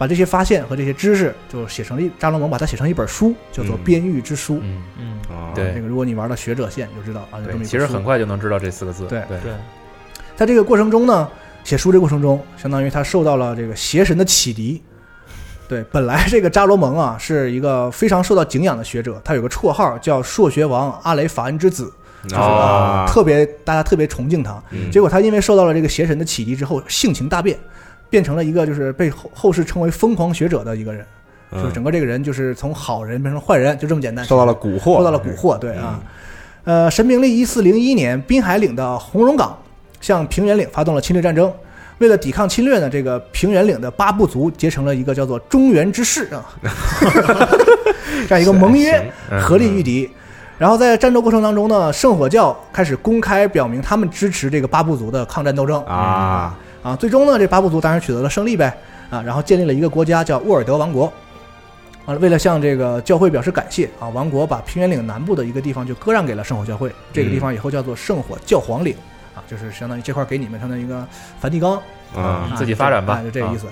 [0.00, 4.54] 把这些发现和这些知识就写成了一扎罗蒙把它写成一本书，叫做《嗯边狱之书》。
[4.62, 9.06] 嗯，嗯，哦对这个如果你玩到学者线，你就知道啊，有这么，一本其实很快就能知道这四个字。
[9.08, 9.52] 对对对，
[10.34, 11.28] 在这个过程中呢，
[11.64, 14.82] 写书这过程中，相当于他受到了这个邪神的启迪。
[15.68, 21.92] 对，本来这个扎罗蒙啊是一个非常受到敬仰的学者，他有个绰号叫硕学王阿雷法恩之子，
[22.34, 24.62] 啊，特别大家特别崇敬他。
[24.70, 27.58] 嗯结果他因为受到了这个邪神的启迪之后，性情大变，
[28.10, 31.06] 变成了一个就是被后后世称为疯狂学者的一个人，
[31.52, 34.24] 就是整个这个人就是从好人变成坏人，就这么简单。
[34.24, 36.00] 嗯受到了蛊惑，受到了蛊惑，对嗯啊。
[36.64, 39.56] 呃，神明历一四零一年，滨海岭的红龙港
[40.00, 41.50] 向平原岭发动了侵略战争。
[41.98, 46.44] 为了抵抗侵略呢，这个平原岭的八部族结成了一个叫做中原之誓啊，
[48.26, 50.10] 这样一个盟约，行嗯合力御敌。
[50.56, 56.96] 然后在战斗过程当中呢，圣火教开始公开表明他们支持这个八部族的抗战斗争啊，啊。
[56.96, 58.76] 最终呢，这八部族当然取得了胜利呗
[59.10, 61.12] 啊，然后建立了一个国家叫沃尔德王国。
[62.06, 68.94] 啊，为了向这个教会表示感谢啊，王国把平原岭南部的一个地方就割让给了圣火教会，这个地方以后叫做圣火教皇岭
[69.34, 71.06] 啊，就是相当于这块给你们相当于一个
[71.38, 71.80] 梵蒂冈
[72.16, 73.66] 啊自己发展吧啊就这个意思。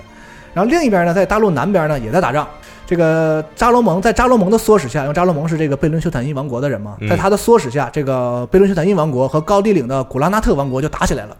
[0.53, 2.47] 然后另一边呢，在大陆南边呢也在打仗。
[2.85, 11.35] 这个扎罗蒙在扎罗蒙的唆使下，因为扎罗蒙是这个贝伦修坦因王国的人嘛，嗯在他的唆使下，这个贝伦修坦因王国和高地岭的古拉纳特王国就打起来了。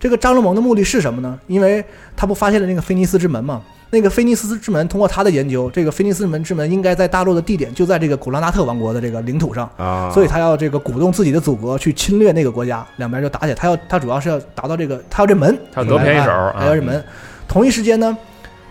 [0.00, 1.38] 这个扎罗蒙的目的是什么呢？
[1.46, 1.84] 因为
[2.16, 3.60] 他不发现了那个菲尼斯之门嘛？
[3.92, 13.54] 那个菲尼斯之门，通过他的研究，这个菲尼斯门之门应该在大陆的地点就在这个古拉纳特王国的这个领土上，啊，所以他要这个鼓动自己的祖国去侵略那个国家，两边就打起来。
[13.54, 17.04] 他要他主要是要达到这个，他要这门，他要得便宜手啊哎要这门。
[17.48, 18.16] 同一时间呢，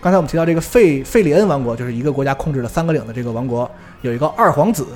[0.00, 4.86] 刚才我们提到这个费费里恩王国，就是一个国家控制了三个领的这个王国，有一个二皇子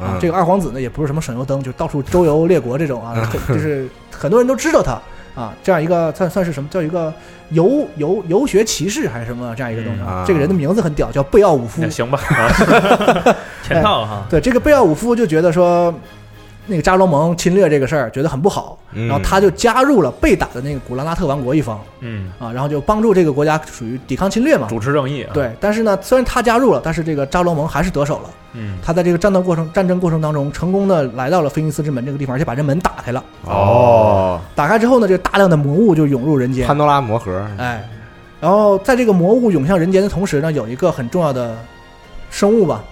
[0.00, 4.98] 啊，嗯这个二皇子呢也不是什么省油灯，就到处周游列国这种啊， 就是很多人都知道他
[5.38, 7.12] 啊，这样一个算算是什么叫一个
[7.50, 10.00] 游游游学骑士还是什么这样一个东西。
[10.00, 10.24] 嗯啊。
[10.26, 11.88] 这个人的名字很屌，叫贝奥武夫。
[11.88, 13.36] 行吧，啊。
[13.62, 15.94] 全套哈，对，这个贝奥武夫就觉得说，
[16.68, 24.68] 那个扎罗蒙侵略这个事儿觉得很不好，嗯然后他就加入了被打的那个古兰拉纳特王国一方嗯，啊，然后就帮助这个国家属于抵抗侵略嘛。
[24.68, 28.30] 主持正义啊，，对，但是呢，虽然他加入了，但是这个扎罗蒙还是得手了。
[28.52, 33.22] 嗯，他在这个战斗过程、战争过程当中，成功的来到了菲尼斯之门这个地方，而且把这门打开了。
[33.44, 37.82] 哦，打开之后呢，这个大量的魔物就涌入人间潘，多拉魔盒，哎，
[38.40, 41.56] 然后在这个魔物涌向人间的同时呢，有一个很重要的
[42.30, 42.82] 生物吧，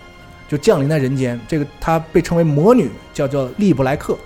[0.48, 1.38] 就降临在人间。
[1.48, 4.16] 这个她被称为魔女，叫做利布莱克。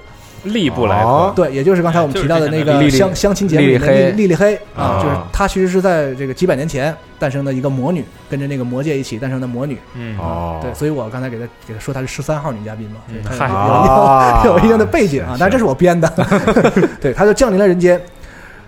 [0.44, 1.32] 利布莱哦。
[1.36, 4.10] 克，对，也就是刚才我们提到的那个相相亲节目里的莉莉黑。
[4.12, 4.56] 莉莉黑。
[4.74, 9.76] 啊啊，就是她其实是在这个几百年前诞生的一个魔女，跟着那个魔界一起诞生的魔女。
[9.94, 14.42] 嗯，哦，对，所以我刚才给她给她说她是十三号女嘉宾嘛，所以嗯嗨她有啊。
[14.46, 15.64] 有 有一定的背景啊，但这是。
[15.64, 16.10] 我编的。
[17.00, 18.00] 对，她就降临了人间。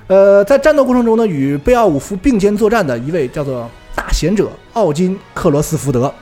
[0.08, 6.12] 呃，在战斗过程中呢，与贝奥武夫并肩作战的一位叫做大贤者奥金克罗斯福德，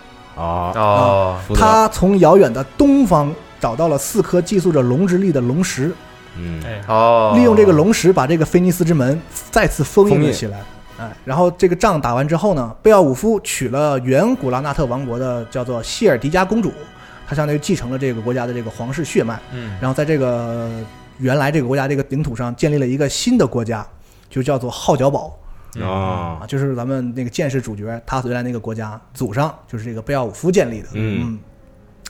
[0.41, 1.61] 哦，哦，福德。
[1.61, 5.95] 他从遥远的东方找到了四颗寄宿着龙之力的龙石，
[6.37, 10.63] 嗯，哎，哦，利用这个龙石把这个菲尼斯之门再次封印了起来。
[10.99, 16.73] 哎，然后这个仗打完之后呢，贝奥武夫娶了原古拉纳特王国的叫做谢尔迪加公主，
[17.27, 20.69] 她相当于继承了这个国家的这个皇室血脉，嗯，然后在这个
[21.19, 23.87] 原来这个国家这个领土上建立了一个新的国家，
[24.29, 25.35] 就叫做号角堡
[25.79, 30.89] 啊，，就是咱们那个剑士主角他原来那个国家祖上就是这个贝奥武夫建立的。
[30.95, 31.39] 嗯。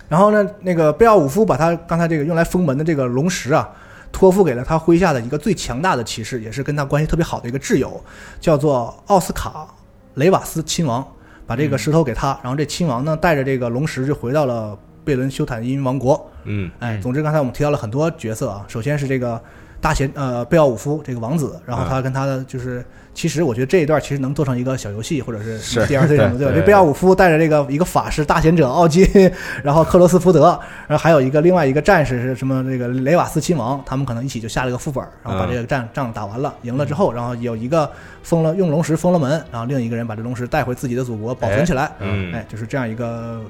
[0.09, 3.69] 然后呢，那个贝奥武夫把他刚才这个用来封门的这个龙石啊，
[4.11, 8.03] 托付给了他麾下的一个最强大的骑士，也是跟他关系特别好的一个挚友，
[8.41, 9.69] 叫做奥斯卡
[10.15, 11.07] 雷瓦斯亲王，
[11.47, 16.29] 把这个石头给他，然后这亲王呢带着这个龙石就回到了贝伦修坦因王国。
[16.43, 16.69] 嗯。
[16.81, 19.41] 哎，嗯总之刚才我们提到了很多角色啊，首先是这个
[19.81, 25.81] 大贤呃贝奥武夫这个王子，然后他跟他的就是，其实我觉得这一段其实能做成一个小游戏或者是是。
[25.87, 26.53] DLC 什么的，对吧？
[26.53, 26.61] 对。
[26.61, 29.09] 这贝奥武夫带着这个一个法师大贤者奥金，
[29.65, 30.49] 然后克罗斯福德，
[30.87, 37.91] 然后还有一个另外一个战士是什么这个雷瓦斯亲王，他们可能一起就下了个副本，然后把嗯这个战仗打完了，赢了之后，然后有一个
[38.23, 42.33] 封了用龙石封了门，然后另一个人把这龙石带回自己的祖国保存起来，嗯。
[42.35, 43.41] 哎，就是这样一个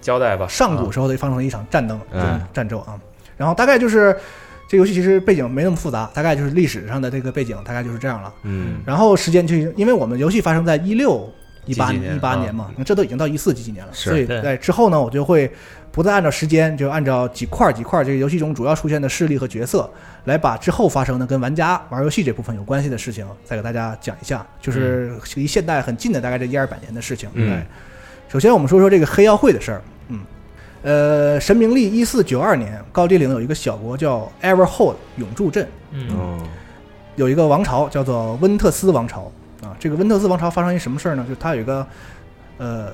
[0.00, 2.40] 交代吧，上古啊时候的发生了一场战争嗯。
[2.52, 2.98] 战争啊。
[3.36, 4.16] 然后大概就是
[4.68, 8.32] 这游戏其实背景没那么复杂，大概就是历史上的这个背景大概就是这样了。
[8.42, 11.32] 嗯然后时间就因为我们游戏发生在一六
[11.64, 15.50] 一八一八年嘛，那这都已经到一四几几年了，是所以对在之后呢，我就会
[15.90, 19.88] 不再按照时间，就按照几块几块这个游戏中主要出现的势力和角色，
[20.24, 27.28] 来把之后发生的跟玩家玩游戏这部分有关系的事情，再给大家讲一下，就是离现代很近的大概这一二百年的事情。
[27.34, 27.66] 嗯哎，
[28.28, 30.20] 首先我们说说这个黑曜会的事儿，嗯。
[30.86, 36.38] 呃，神明历一四九二年，高地岭有一个小国叫 Everhold 永驻镇，嗯哦，
[37.16, 39.22] 有一个王朝叫做温特斯王朝
[39.62, 39.74] 啊。
[39.80, 41.24] 这个温特斯王朝发生一什么事儿呢？
[41.24, 41.84] 就是他有一个
[42.58, 42.92] 呃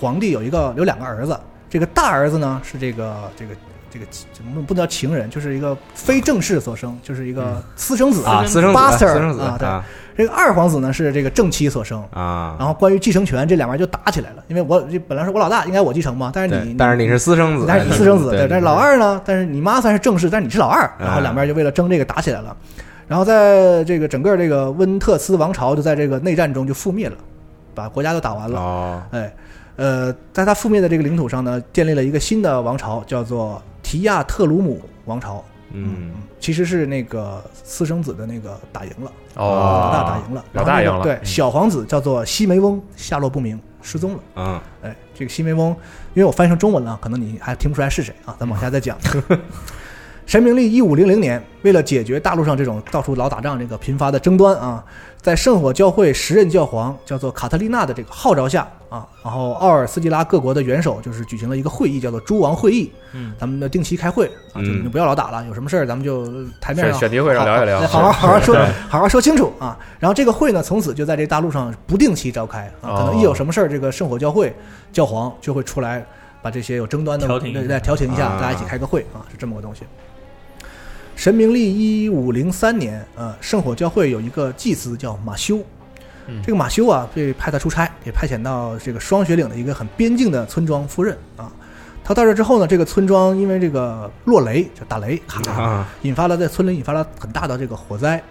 [0.00, 3.54] 皇帝有一个有两个儿子，这个大儿子呢是这个这个
[3.90, 8.72] 这个怎么不能叫情人，就是一个非正式所生，就是一个私生子啊，私生
[9.34, 9.84] 子，啊对啊
[10.16, 12.02] 这个二皇子呢是这个正妻所生。
[12.12, 14.44] 啊，然后关于继承权，这两边就打起来了。
[14.48, 22.54] 因为我这本来是我老大，应该我继承嘛，但是你，但是你是私生子，但是你私生子，对，但是老二呢，但是你妈算是正式，但是你是老二，然后两边就为了争这个打起来了。
[23.08, 27.16] 然后在这个整个这个温特斯王朝就在这个内战中就覆灭了，
[27.74, 28.60] 把国家都打完了。
[28.60, 29.32] 哦，哎，
[29.76, 35.44] 呃，在他覆灭的这个领土上呢，建立了一个新的王朝，叫做提亚特鲁姆王朝。
[35.72, 44.20] 嗯，其实是那个私生子的那个打赢了，哦老哦，大打赢了，老大赢了对，嗯小皇子叫做西梅翁，下落不明，失踪了。
[44.36, 45.70] 嗯，哎，这个西梅翁，
[46.14, 48.36] 因为我翻译成中文了，可能你还听不出来是谁啊？
[48.38, 48.96] 咱们往下再讲。
[50.30, 54.84] 神明历一五零零年，为了解决大陆上这种到处老打仗、这个频发的争端啊，
[55.20, 62.92] 在圣火教会时任教皇叫做卡特丽娜的这个号召下啊，然后奥尔斯基拉各国的元首就是举行了一个会议，叫做诸王会议。
[63.12, 66.24] 嗯，咱们的定期开会啊，就嗯你就不要老打了，有什么事儿咱们就
[66.60, 68.54] 台面上选选题会上聊一聊好好好好说，
[68.88, 69.76] 好好说清楚啊。
[69.98, 74.54] 然后这个会呢，从此就在这大陆上不定期召开啊，可能一有什么事儿，这个圣火教会
[74.92, 76.06] 教皇就会出来
[76.40, 79.82] 把这些有争端的调停一下对对调停一下，啊大家一起开个会啊，是这么个东西。
[81.20, 85.62] 神明历一五零三年，呃，圣火教会有一个祭司叫马修，
[86.26, 86.40] 嗯。
[86.42, 91.52] 这个马修啊被派他出差，给派遣到这个双雪岭的一个很边境的村庄赴任啊。
[92.02, 98.22] 他到这之后呢，这个村庄因为这个落雷，就打雷，咔引发了在村里引发了很大的这个火灾，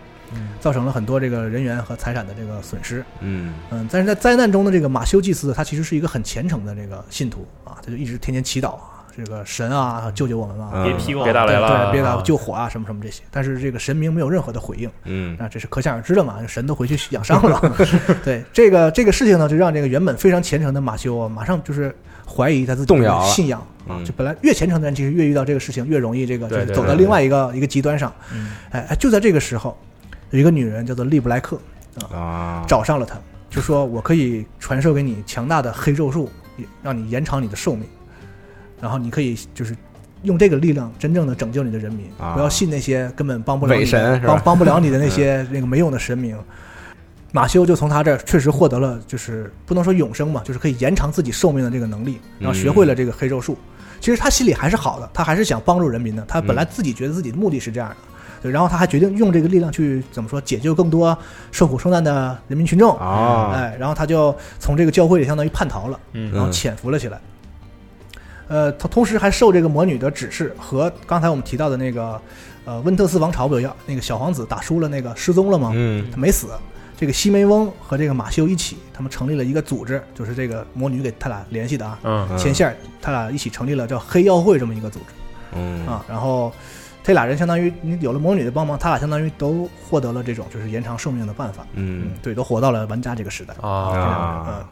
[0.60, 3.06] 造成了很多这个人员和财产的这个损失。
[3.20, 11.68] 嗯，嗯，但是在灾难中的这个马修祭司，他其实是一个很虔诚的这个信徒啊，他就一直天天祈祷啊，这个神啊救救我们吧，嗯别劈我，别打雷了。
[11.68, 13.22] 对，别打啊救火啊什么什么这些。
[13.30, 17.62] 但是这个神明没有任何的回应，嗯，啊，这是可想而知的嘛，神都回去养伤了。
[18.24, 21.94] 对这个这个事情呢，就让这个原本非常虔诚的马修啊，马上就是
[22.26, 23.60] 怀疑他自己的动摇信仰。
[23.60, 24.06] 啊嗯。
[24.06, 28.14] 就本来越虔诚的人，其实越遇到这个事情越容易这个就是走到另外一个一个极端上。
[28.34, 28.52] 嗯。
[28.72, 29.78] 哎哎，就在这个时候，
[30.30, 31.60] 有一个女人叫做利布莱克
[32.14, 33.18] 啊，找上了他，
[33.50, 36.30] 就说我可以传授给你强大的黑咒术，
[36.84, 37.84] 让你延长你的寿命，
[38.82, 39.76] 然后你可以就是。
[40.24, 46.38] 用这个力量真正的拯救你的人民，啊不要信那些根本帮不了你伪神是吧帮帮不了你的那些那个没用的神明。
[47.32, 53.58] 马修就从他这儿确实获得了，就是不能说永生嘛，就是可以延长自己寿命的这个能力，然后学会了这个黑咒术。
[54.02, 56.26] 其实他心里还是好的，他还是想帮助人民的。
[56.28, 57.96] 他本来自己觉得自己的目的是这样的，
[58.42, 61.18] 对，然后他还决定用这个力量去怎么说解救更多
[61.50, 62.94] 受苦受难的人民群众。
[62.98, 67.22] 啊，哎，然后他就从这个教会里相当于叛逃了，嗯然后潜伏了起来。
[68.50, 72.20] 呃，他同时还受这个魔女的指示，和刚才我们提到的那个
[72.66, 75.72] 呃温特斯王朝不有那个小皇子打输了那个失踪了吗？
[75.74, 76.48] 嗯他没死。
[76.98, 85.06] 这个西梅翁和这个马修一起，他们成立了一个组织，就是这个魔女给他俩联系的啊，嗯嗯牵线，他俩一起成立了叫黑妖会这么一个组织
[85.54, 86.04] 嗯啊。
[86.10, 86.52] 然后
[87.02, 91.66] 这俩人相当于你有了魔女的帮忙，他俩相当于都获得了这种就是延长寿命的办法。
[91.74, 93.54] 嗯对，都活到了玩家这个时代。
[93.62, 94.66] 啊，啊嗯，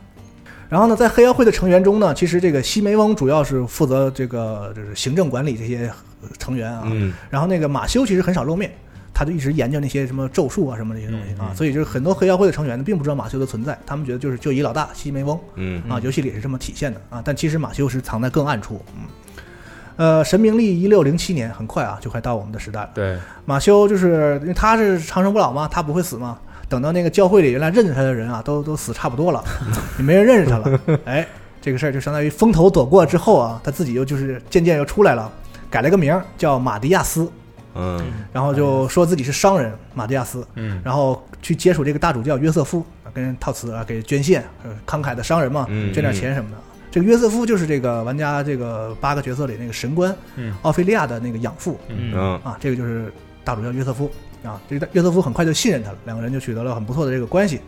[0.69, 5.89] 然后呢，在黑妖会的成员中呢，其实这个西梅翁主要是负责这个就是行政管理这些
[6.21, 8.71] 呃成员啊，嗯然后那个马修其实很少露面，
[9.13, 19.03] 他就一直研究那些什么咒术啊什么这些东西啊，嗯嗯所以就是很多黑妖会的成员呢并不知道马修的存在，他们觉得就是就一老大西梅翁嗯啊，游戏里是这么体现的啊，但其实马修是藏在更暗处，嗯。
[19.95, 22.89] 呃，神明历一六零七年，很快啊，就快到我们的时代了。
[22.93, 26.37] 对，马修就是因为他是长生不老嘛，他不会死嘛。
[26.69, 29.43] 等到那个教会里原来认识他的人啊，都都死差不多了，
[29.97, 30.79] 也 没人认识他了。
[31.05, 31.25] 哎，
[31.61, 35.31] 这个事儿就相当于风头躲过之后啊，他自己又就是渐渐又出来了，
[35.69, 37.31] 改了个名叫马迪亚斯，
[37.75, 38.01] 嗯。
[38.33, 40.81] 然后就说自己是商人马蒂亚斯，嗯。
[40.83, 46.57] 然后去接触这个大主教约瑟夫，啊跟人套词啊，给捐献，呃慷慨的商人嘛，嗯捐点钱什么的。
[46.89, 50.53] 这个约瑟夫就是这个玩家这个八个角色里那个神官嗯。
[50.63, 51.79] 奥菲利亚的那个养父。
[52.43, 53.11] 啊，这个就是
[53.43, 54.11] 大主教约瑟夫
[54.43, 54.59] 啊。
[54.69, 57.61] 这个约瑟夫很快就信任他了，两个人就取得了很不错的这个关系。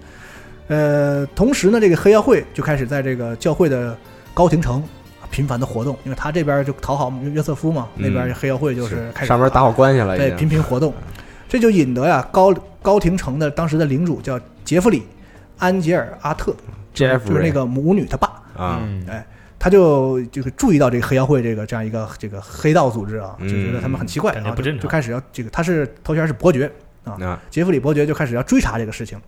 [0.67, 3.97] 呃，同时呢，这个黑妖会就开始在这个教会的
[4.35, 4.81] 高庭城
[5.19, 10.93] 啊频繁的活动，因为他这边就讨好约瑟夫嘛，嗯那边黑妖会就是开始上面打好关系了，已对，频频活动，
[11.47, 12.53] 这就引得呀高
[12.83, 14.99] 高廷城的当时的领主叫杰弗里·
[15.57, 16.55] 安杰尔阿特
[16.93, 19.25] ，Jeffrey 就是那个母女他爸，啊嗯哎，
[19.59, 26.71] 他就这个注意到这个黑妖会这个这样一个这个黑道组织啊，就觉得他们很奇怪，感觉然后不正常就就开始要这个他是头衔是伯爵
[27.03, 29.19] 啊，啊杰弗里伯爵就开始要追查这个事情。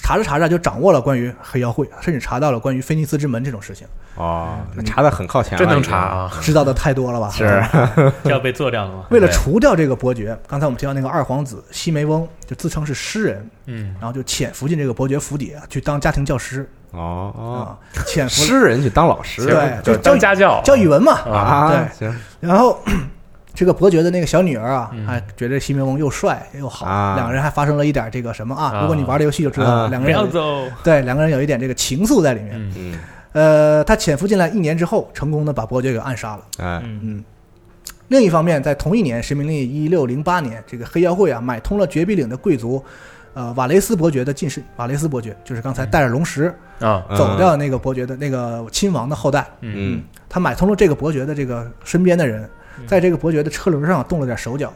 [0.00, 6.30] 查着查着就掌握了关于黑妖会，甚至查到了关于菲尼斯之门这种事情，哦，那查的很靠前了，真能查啊！
[6.40, 7.30] 知道的太多了吧？
[7.30, 7.60] 是
[8.22, 9.06] 这要被做掉了吗？
[9.10, 16.68] 为了除掉这个伯爵，刚才我们提到那个二皇子西梅翁，就自称是诗人，嗯，然后就潜伏进这个伯爵府邸啊，去当家庭教师
[16.98, 21.12] 哦哦，啊，潜伏诗人去当老师，对就就当家教教语文嘛。
[21.12, 22.08] 啊，对。
[22.08, 22.78] 行，然后
[23.54, 25.06] 这个伯爵的那个小女儿啊，嗯。
[25.06, 27.14] 还觉得西梅翁又帅又好，啊。
[27.14, 28.72] 两个人还发生了一点这个什么啊？
[28.74, 28.80] 啊。
[28.80, 30.64] 如果你玩的游戏就知道了，两个人有要走。
[30.82, 32.98] 对两个人有一点这个情愫在里面。
[33.32, 36.42] 呃，他潜伏进来一年之后，成功的把伯爵给暗杀了。
[36.58, 37.00] 哎，嗯。
[37.02, 37.24] 嗯，
[38.08, 42.82] 另一方面，在同一年，神明令一六零八年，这个黑妖会啊买通了绝壁岭的贵族，
[43.38, 49.46] 呃，瓦雷斯伯爵的近身，瓦雷斯伯爵就是刚才带着龙石啊，嗯走掉的那个伯爵的那个亲王的后代。
[49.60, 52.50] 嗯嗯他买通了这个伯爵的这个身边的人，
[52.84, 54.72] 在这个伯爵的车轮上动了点手脚，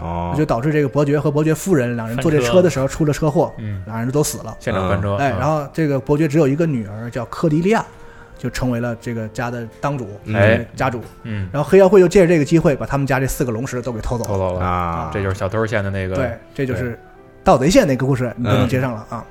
[0.00, 4.56] 哦，就导致这个伯爵和伯爵夫人两人坐这车的时候出了车祸，嗯，两人都死了。
[4.60, 5.16] 现场翻车。
[5.16, 7.84] 哎，啊然后这个伯爵只有一个女儿叫科迪利亚，
[8.38, 11.00] 就成为了这个家的当主，嗯哎家主。
[11.24, 14.30] 嗯，然后黑妖会就借着这个机会，把他们家这四个龙石都给偷走了。
[14.30, 16.14] 偷走了，啊，这就是小偷线的那个。
[16.14, 16.96] 对，这就是
[17.44, 19.24] 盗贼线那个故事，你都能嗯接上了啊。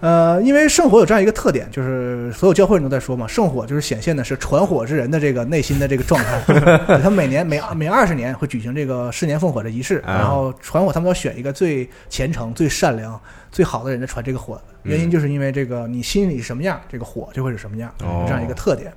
[0.00, 6.40] 呃，因为圣火有这样一个特点，就是所有教会人都在说嘛，圣火就是显现的是传火之人的这个内心的这个状态。
[7.02, 13.20] 他们每年每每二十年会举行这个十年奉火的仪式，啊然后传火，他们要选一个最虔诚、最善良、
[13.50, 14.60] 最好的人来传这个火。
[14.84, 18.92] 原因就是因为这个你心里什么样，这个火就会是什么样，哦这样一个特点。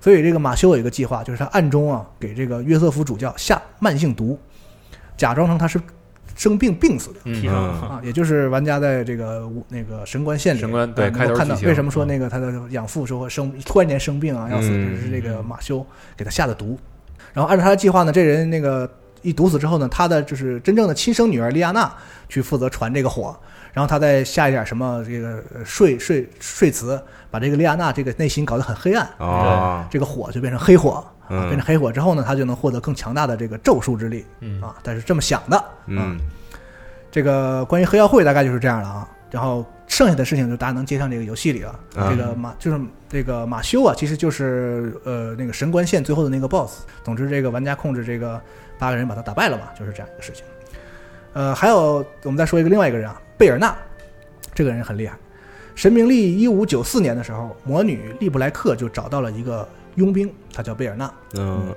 [0.00, 4.38] 所以这个马修有一个计划，就是他暗中啊给这个约瑟夫主教下慢性毒，
[5.14, 5.78] 假装成他是
[6.38, 7.50] 生病病死的。
[7.50, 10.60] 啊，也就是玩家在这个那个神官县里，
[11.10, 15.84] 看到为什么说那个他的养父说生突然间生病啊要死，是这个马修
[16.16, 16.78] 给他下的毒。
[17.34, 18.88] 然后按照他的计划呢，这人那个
[19.20, 21.92] 一毒死之后呢，他的就是真正的亲生女儿莉亚娜
[22.28, 23.36] 去负责传这个火，
[23.72, 31.04] 然后他再下一点什么这个睡睡睡词，把这个莉亚娜这个内心搞得很黑暗，哦，这个火就变成黑火。
[31.28, 34.74] 啊，嗯变成黑火之后呢，他就能获得更强大的这个咒术之力嗯啊。
[34.82, 36.18] 但是这么想的，啊，嗯
[37.10, 39.08] 这个关于黑曜会大概就是这样了啊。
[39.30, 41.70] 然后剩下的事情就大家能接上这个游戏里了。
[41.94, 46.80] 啊这个马就是这个马修啊，其实就是呃那个神官线最后的那个 BOSS。
[47.04, 48.40] 总之，这个玩家控制这个
[48.78, 50.44] 八个人把他打败了嘛，就是这样一个事情。
[51.34, 53.76] 呃，还有我们再说一个另外一个人啊，贝尔纳，
[54.54, 55.14] 这个人很厉害。
[55.74, 59.68] 神明历一五九四年的时候，魔女利布莱克就找到了一个
[59.98, 61.12] 佣兵，他叫贝尔纳。
[61.34, 61.74] 嗯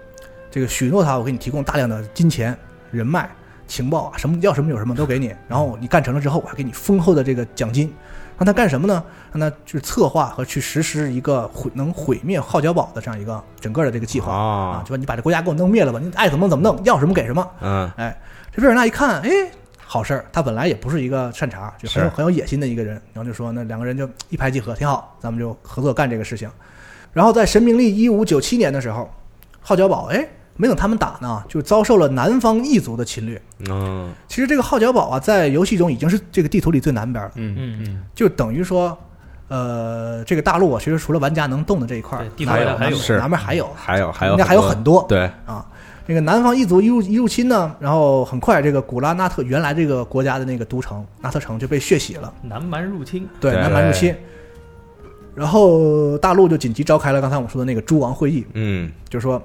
[0.49, 2.57] 这个许诺他，我给你提供大量的金钱、
[2.91, 3.29] 人脉、
[3.67, 5.35] 情报啊，什么要什么有什么都给你。
[5.47, 7.93] 然后你干成了之后，我还给你丰厚的这个奖金。
[8.37, 9.03] 让他干什么呢？
[9.31, 17.47] 让他去策划和去实施一个毁能毁灭号角堡的这样一个整个的这个计划啊，哦就说你把这国家给我弄灭了吧，你爱怎么弄怎么弄，要什么给什么。
[17.61, 18.19] 嗯哎，
[18.51, 19.29] 这贝尔纳一看，哎，
[19.85, 26.49] 好事儿，他本来也不是一个善茬，就很有很有野心的一个人，然后就说那两个人就一拍即合，挺好，咱们就合作干这个事情。
[27.13, 29.09] 然后在神明历一五九七年的时候，
[29.59, 33.41] 号角堡哎，没等他们打呢，就遭受了南方异族的侵略。
[33.69, 34.11] 嗯。
[34.27, 37.85] 其实这个号角堡啊，在游戏中已经是这个地图里最南边了，嗯嗯。
[37.87, 38.03] 嗯。
[38.15, 38.97] 就等于说。
[39.53, 42.95] 呃，这个大陆啊，其实除了玩家能动的这一块，地图还有还有？
[42.95, 45.05] 是南边还有，还有还有应该还有很多。
[45.09, 45.29] 对。
[45.45, 45.65] 啊，
[46.05, 54.15] 那个南方异族一入一入侵呢，然后很快这个古拉纳特原来这个国家的那个都城纳特城就被血洗了，南蛮入侵，对，对南蛮入侵。
[55.35, 59.41] 然后大陆就紧急召开了刚才我们说的那个诸王会议，嗯就是说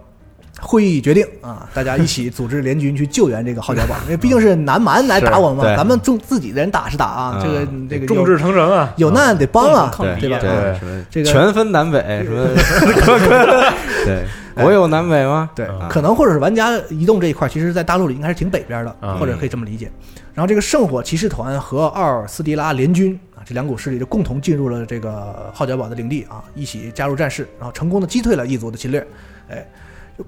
[0.61, 10.39] 会议决定啊，大家一起组织联军去救援这个号角堡， 因为毕竟是南蛮来打我们嘛，咱们众自己的人打是打啊，嗯这个这个众志成城啊，有难得帮啊，对吧？
[10.41, 12.49] 对这个全分南北什么，
[14.05, 14.25] 对
[14.65, 15.51] 我有南北吗？
[15.55, 19.91] 对嗯，可能或者是玩家移动这一块，其实，在大陆里应该是挺北边的，嗯或者可以这么理解。
[20.37, 29.05] 然后这个圣火骑士团和奥尔斯迪拉联军啊，这两股势力就共同进入了这个号角堡的领地啊，一起加入战事，然后成功的击退了异族的侵略。
[29.49, 29.67] 哎，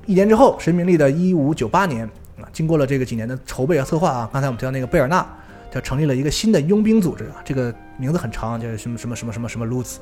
[0.07, 2.07] 一年之后，神明历的一五九八年
[2.41, 5.27] 啊，经过了这个几年的筹备和策划啊，刚才我们提到那个贝尔纳，
[5.71, 9.99] 他成立了一个新的佣兵组织啊，这个名字很长，叫什么什么什么什么什么卢兹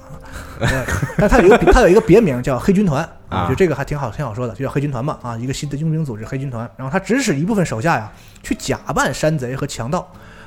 [0.61, 0.69] 啊，
[1.17, 10.07] 但他有一个他有一个别名叫黑军团啊我觉得这个还挺好挺好说的，就叫黑军团嘛啊，一个新的佣兵组织黑军团，然后他指使一部分手下呀去假扮山贼和强盗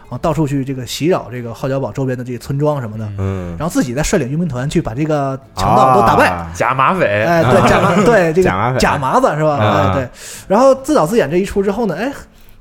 [0.10, 6.48] 啊，到处去这个袭扰这个号角堡周边的这些村庄什么的，嗯，然后自己再率领佣兵团去把这个强盗都打败。
[6.54, 9.58] 假马匪，哎，对，假麻，对这个假麻匪假麻子是吧？
[9.60, 10.10] 哎，对。
[10.48, 12.12] 然后自导自演这一出之后呢，哎，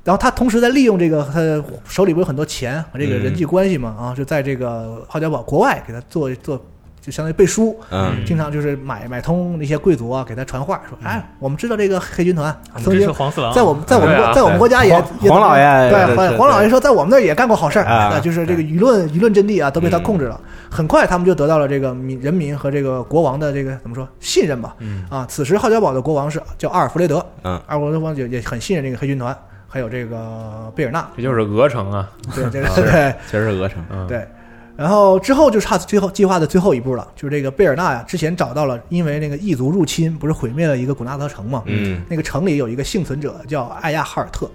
[0.03, 1.39] 然后他同时在利用这个他
[1.87, 6.59] 手里不有很多钱和这个人际关系嘛，啊，就在这个好家堡国外给他做做
[7.01, 8.25] 就相当于背书，嗯。
[8.25, 13.07] 经常就是买买通那些贵族啊，给他传话说，哎，我们知道这个黑军团曾经
[13.53, 20.03] 在我们在我们国在我们国家也黄也黄老爷对对是黄老爷说在我们那儿也干过好事儿啊啊，就是这个舆论舆论阵地啊都被他嗯。
[20.03, 20.39] 控制了。
[20.69, 24.75] 很快他们就得到了这个民人民和这个国王的这个怎么说信任吧？
[24.79, 25.05] 嗯。
[25.09, 27.53] 啊，此时好家堡的国王是叫阿尔弗雷德，嗯。
[27.67, 29.35] 阿尔弗雷德王也也很信任这个黑军团，
[29.69, 34.27] 还有这个贝尔纳，这就是鹅城啊，对这个 对其实是鹅城，嗯，对。
[34.75, 41.61] 然后之后就差最后计划的最后一步了，就是这个贝尔纳呀，之前找到了，因为那个异族入侵，不是毁灭了一个古纳德城嘛？
[41.65, 44.49] 嗯那个城里有一个幸存者叫艾亚哈尔特，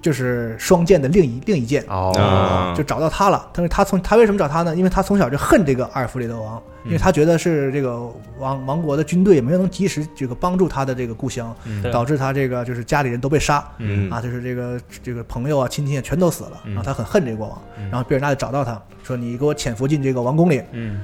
[0.00, 3.48] 就是双剑的另一另一剑，哦，啊就找到他了。
[3.52, 4.74] 但是他从他为什么找他呢？
[4.76, 8.00] 因为他从小就恨这个阿尔弗雷德王，因为他觉得是这个
[8.38, 11.82] 王王国的军队没有能及时这个帮助他的这个故乡，嗯。
[11.90, 13.66] 导致他这个就是家里人都被杀。
[13.78, 14.10] 嗯。
[14.10, 16.74] 啊，就是这个这个朋友啊、亲戚啊全都死了，嗯。
[16.74, 17.90] 然后他很恨这个国王，嗯。
[17.90, 21.00] 然后贝尔纳就找到他说：“你给我潜伏进这个王宫里，嗯，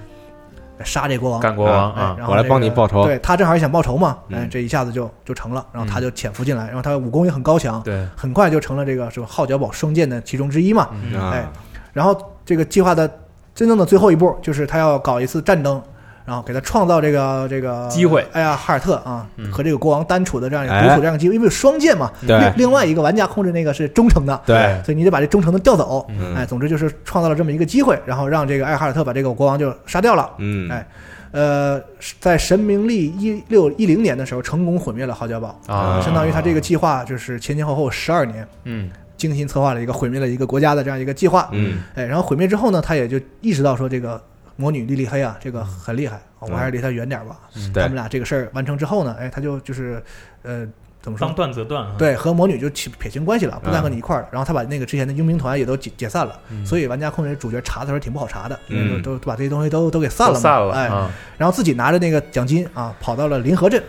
[0.83, 10.89] 杀这国王。”干国王哎啊，我来然后这个帮你报仇对他正好也想报仇嘛，哎嗯，这一下子就就成了，然后他嗯就潜伏进来，然后他武功也很高强，对，很快就成了这个什么号角堡双剑的其中之一嘛。
[10.93, 11.47] 嗯啊哎，
[11.93, 13.09] 然后这个计划的
[13.55, 15.81] 真正的最后一步就是他要搞一次战争，
[16.25, 18.27] 然后给他创造这个这个机会。
[18.33, 19.51] 哎呀，哈尔特啊嗯。
[19.53, 20.89] 和这个国王单处的这样一个哎。
[20.89, 22.39] 独处这样的机会，因为有双剑嘛，对。
[22.39, 26.07] 另另外一个玩家控制那个是忠诚的，对，所以你得把这忠诚的调走。
[26.09, 26.35] 嗯。
[26.35, 30.31] 哎，总之就是创造了这么一个机会，然后让这个艾哈尔特把这个国王就杀掉了。
[30.39, 30.71] 嗯。
[30.71, 30.87] 哎
[31.33, 31.83] 呃，
[32.21, 38.89] 在神明历一六一零年的时候，成功毁灭了号角堡，啊，相当于他这个计划就是前前后后十二年，嗯。
[39.17, 41.49] 精心策划了一个毁灭了一个国家的这样一个计划。
[41.51, 41.79] 嗯。
[41.95, 44.21] 哎，然后毁灭之后呢，他也就意识到说这个
[44.57, 47.41] 魔女莉莉黑啊，这个很厉害，我还是离他远点吧。
[47.57, 47.73] 嗯。
[47.73, 50.03] 他们俩这个事儿完成之后呢，哎，他就就是
[50.43, 50.67] 呃，
[51.03, 51.27] 怎么说？
[51.27, 51.35] 当？
[51.35, 51.95] 断则断啊。
[51.99, 54.29] 对，和魔女就起撇清关系了，不再和嗯你一块儿了。
[54.31, 56.65] 然后他把那个之前的佣兵团也都解解散了，嗯。
[56.65, 58.59] 所以玩家控制主角查的时候挺不好查的，
[59.03, 63.83] 都都把这些东西都都给散了散了哎，啊，然后自己拿着那个奖金啊，跑到了临河镇，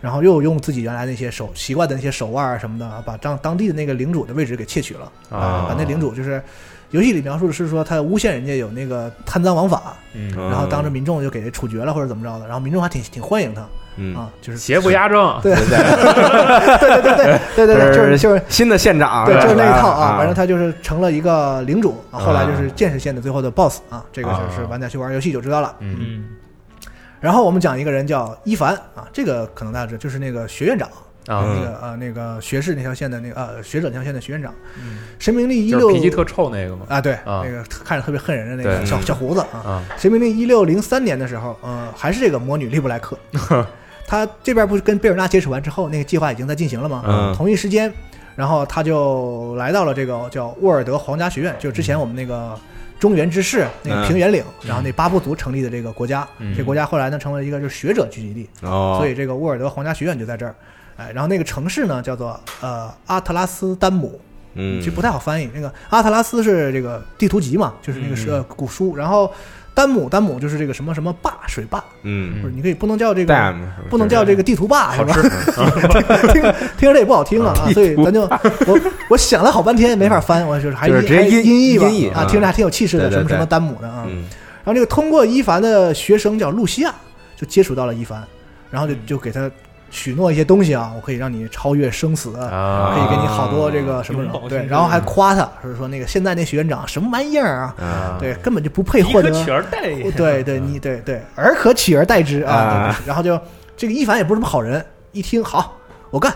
[0.00, 5.66] 然后又用自己原来那些手习惯的那些手腕啊什么的，把当当地的那个领主的位置给窃取了啊。
[5.68, 6.42] 把那领主就是
[6.92, 13.66] 游戏里描述的是说他诬陷人家有那个贪赃枉法，嗯，然后当着民众就给处决了或者怎么着的，然后民众还挺挺欢迎他
[13.96, 15.54] 嗯，啊，就是邪不压正， 对。
[15.54, 15.66] 对。
[15.66, 18.42] 对，对对对对对对对，就是就是。
[18.48, 25.74] 新的县长，对，就是那一套啊啊，反正他就是成了一个领主啊，后来就是剑士县的最后的 BOSS 啊，这个就是是玩家去玩游戏就知道了。
[25.80, 25.96] 嗯。
[26.00, 26.24] 嗯，
[27.20, 30.88] 然后我们讲一个人叫伊凡啊，这个可能大家知道，就是那个学院长，
[31.26, 34.54] 啊，嗯那个呃那个学士那条线的那个呃学者那条线的学院长。
[34.78, 34.98] 嗯。
[35.18, 37.42] 神明历一六就是脾气特臭那个嘛，啊，对，啊。
[37.44, 38.86] 那个看着特别恨人的那个对。
[38.86, 39.58] 小小胡子啊。
[39.64, 43.16] 啊，神明历一六零三年的时候，呃，还是这个魔女利布莱克，
[44.06, 47.02] 他这边不是跟贝尔纳接触完之后，那个计划已经在进行了吗？
[47.06, 47.34] 嗯。
[47.36, 47.92] 同一时间，
[48.34, 52.58] 然后他就来到了这个叫沃尔德皇家学院，就是之前我们那个
[52.98, 54.08] 中原之势那个嗯。
[54.08, 56.52] 平原岭，然后那巴布族成立的这个国家，嗯。
[56.56, 60.54] 这国家后来呢成为了一个就是学者聚集地，哦，所以这个沃尔德皇家学院就在这儿。
[60.96, 64.20] 哎，然后那个城市呢叫做呃阿特拉斯丹姆，
[64.54, 65.48] 嗯，其实不太好翻译。
[65.54, 69.32] 那个阿特拉斯是这个地图集嘛，就是那个是、古书，然后
[69.74, 73.54] 丹姆丹姆就是这个什么什么坝水坝，嗯不是你可以不能叫这个。
[73.88, 75.14] 不能叫这个地图坝是吧？
[76.32, 76.42] 听
[76.76, 84.04] 听着这也不好听啊，啊所以咱就我我想了好半天没法翻，我就是还就是直接还音音译吧音译啊，啊听着还挺有气势的，什么什么丹姆的啊。
[84.06, 84.24] 嗯
[84.64, 86.94] 然后这个通过伊凡的学生叫露西亚，
[87.34, 88.22] 就接触到了伊凡，
[88.70, 89.50] 然后就就给他
[89.92, 97.74] 许诺一些东西啊，我可以让你超越生死，啊，可以给你好多这个什么对，永葆青春然后还夸他，就是说那个现在那学院长什么玩意儿啊？
[97.78, 99.44] 啊，对，根本就不配获得可。
[99.44, 100.10] 取而代之。
[100.12, 103.38] 对对，你对对，而可取而代之啊然后就
[103.76, 104.82] 这个一凡也不是什么好人，
[105.12, 105.76] 一听好，
[106.10, 106.32] 我干，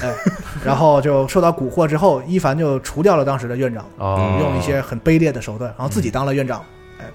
[0.00, 0.14] 哎，
[0.64, 6.64] 然后就受到蛊惑之后，一凡就除掉了当时的院长，哦，用一些很卑劣的手段，然后自己当了院长。
[7.00, 7.06] 哎，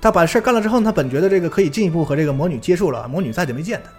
[0.00, 3.90] 他把事儿干了之后，他本觉得这个可以进一步和这个魔女接触了，魔女再也没见他。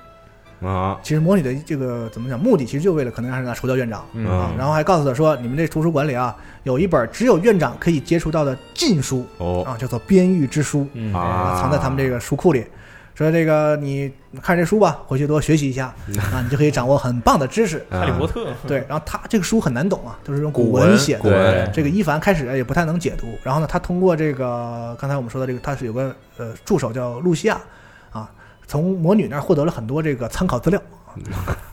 [0.62, 4.06] 啊，其实魔女的这个怎么讲，目的其实就为了可能让他除掉院长。
[4.14, 4.26] 嗯。
[4.28, 9.64] 啊，然后还告诉他说，你们这图书馆里啊，有一本只有院长可以接触到的禁书哦。
[9.66, 11.14] 啊，叫做《边狱之书》嗯。
[11.14, 11.60] 啊。
[11.62, 12.66] 藏在他们这个书库里。
[13.14, 15.94] 说这个你看这书吧，回去多学习一下。
[16.32, 17.78] 啊，你就可以掌握很棒的知识。
[17.90, 21.68] 啊哈利波特，对，然后他这个书很难懂啊，都是用古古文文写的。
[21.68, 27.62] 这个伊凡开始也不太能解读，然后呢，他通过这个刚才我们说的这个，他是有个呃助手叫露西亚啊，
[28.72, 30.82] 从魔女那儿获得了很多这个参考资料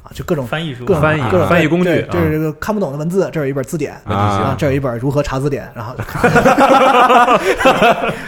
[0.02, 5.94] 啊，就各种翻译书，各种翻译各种翻译工具这是这个看不懂的文字，这有一本字典啊啊，这有一本如何查字典，然后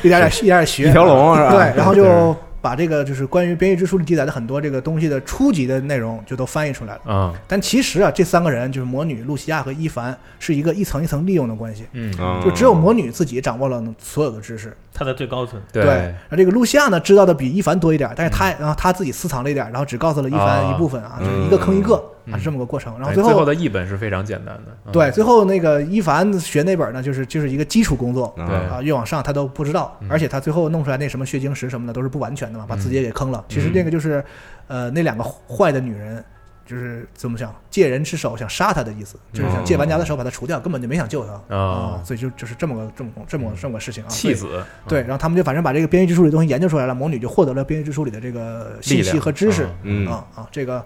[0.05, 1.51] 一点点一点点学一条龙是吧？
[1.51, 7.13] 对，然后就把这个就是关于《编译之书》里记载的很多这个东西的初级的内容就都翻译出来了。
[7.13, 14.77] 啊但其实啊，这三个人就是魔女露西亚和伊凡是一个一层一层利用的关系，嗯，嗯就只有魔女自己掌握了所有的知识。
[15.01, 15.83] 他在最高层，对。
[15.83, 20.75] 然后这个露西亚呢知道的比一凡多一点，但是他然后他自己私藏了一点，然后只告诉了一凡啊。
[20.75, 21.25] 一部分啊，嗯。
[21.25, 21.95] 就是一个坑一个
[22.27, 22.35] 嗯。
[22.35, 22.93] 啊，是这么个过程。
[22.99, 24.93] 然后最后最后的译本是非常简单的，嗯。
[24.93, 28.27] 对最后那个一凡学那本呢，就是就是一个基础工作。
[28.37, 33.43] 啊，越往上他都不知道嗯，而且他最后弄出来那什么血晶石什么的都是不完全的嘛，把自己也给坑了。
[33.49, 34.23] 其实嗯那个就是，
[34.69, 36.23] 呃，那两个坏的女人，
[36.71, 41.33] 就是怎么想借人之手想杀他的意思，就是想借玩家的手把他除掉，根本就没想救他。
[41.49, 41.99] 哦。
[42.01, 44.09] 啊，所以就就是这么个这么这么这么个事情啊。
[44.09, 49.69] 弃子，对，然后他们就反正把这个编译之书里的东西研究出来了，魔女就获得了编译之书里的这个信息和知识。
[49.83, 50.85] 嗯啊啊，这个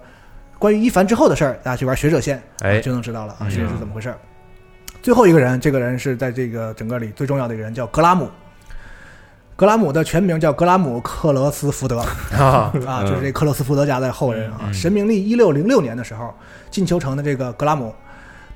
[0.57, 2.81] 关于伊凡之后的事儿，大家去玩学者线哎。
[2.81, 3.49] 就能知道了啊，嗯。
[3.49, 4.17] 这是怎么回事儿。
[5.03, 8.27] 最后一个人，这个人是在这个整个里最重要的一个人，叫格拉姆。
[9.55, 11.99] 格拉姆的全名叫格拉姆·克罗斯福德。
[12.37, 14.71] 啊，啊，就是这克罗斯福德家的后人啊。
[14.73, 16.33] 神明历一六零六年的时候，
[16.69, 17.93] 进球城的这个格拉姆，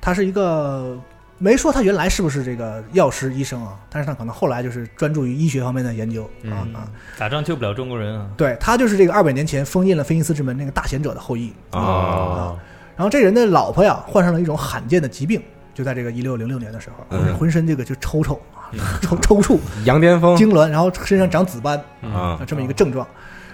[0.00, 0.98] 他是一个
[1.38, 6.74] 没说他原来是不是这个药师医生啊，但是他可能后来就是专注于医学方面的研究啊嗯。
[6.74, 6.86] 啊。
[7.18, 11.50] 打仗救不了中国人啊，对他就是这个二百年前封印了菲尼斯之门那个大贤者的后裔。
[11.70, 12.54] 啊，
[12.94, 15.42] 然后这人的老婆呀，患上了一种罕见的疾病，
[15.72, 17.34] 就在这个一六零六年的时候，嗯。
[17.38, 18.59] 浑身这个就抽抽啊，
[19.02, 20.36] 抽抽搐、 羊癫疯。
[20.36, 22.12] 痉挛，然后身上长紫斑嗯。
[22.12, 23.06] 啊啊，这么一个症状。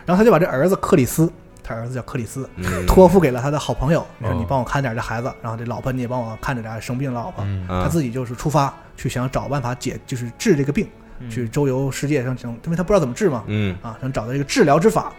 [0.05, 1.31] 然后他就把这儿子克里斯，
[1.65, 2.87] 他儿子叫克里斯，嗯。
[2.87, 4.35] 托付给了他的好朋友，说哦。
[4.39, 7.45] 你帮我看点这孩子，然后这老婆你也帮我看着点生病的老婆。
[7.69, 10.89] 他自己就是出发去想找办法解，就是治这个病，
[11.19, 11.29] 嗯。
[11.31, 13.77] 去周游世界上，想因为他不知道怎么治嘛，嗯。
[13.83, 15.13] 啊，想找到一个治疗之法。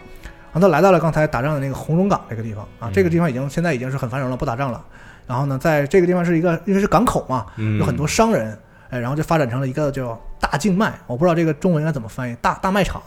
[0.50, 4.82] 然后他来到了刚才打仗的那个红龙港这个地方啊，嗯这个地方已经现在已经是很繁荣了，不打仗了。
[5.26, 7.78] 然后呢，在这个地方是一个因为是港口嘛，嗯。
[7.78, 8.58] 有很多商人，
[8.90, 13.02] 哎，然后就发展成了一个叫大静脉，我不知道这个中文应该怎么翻译，大大卖场、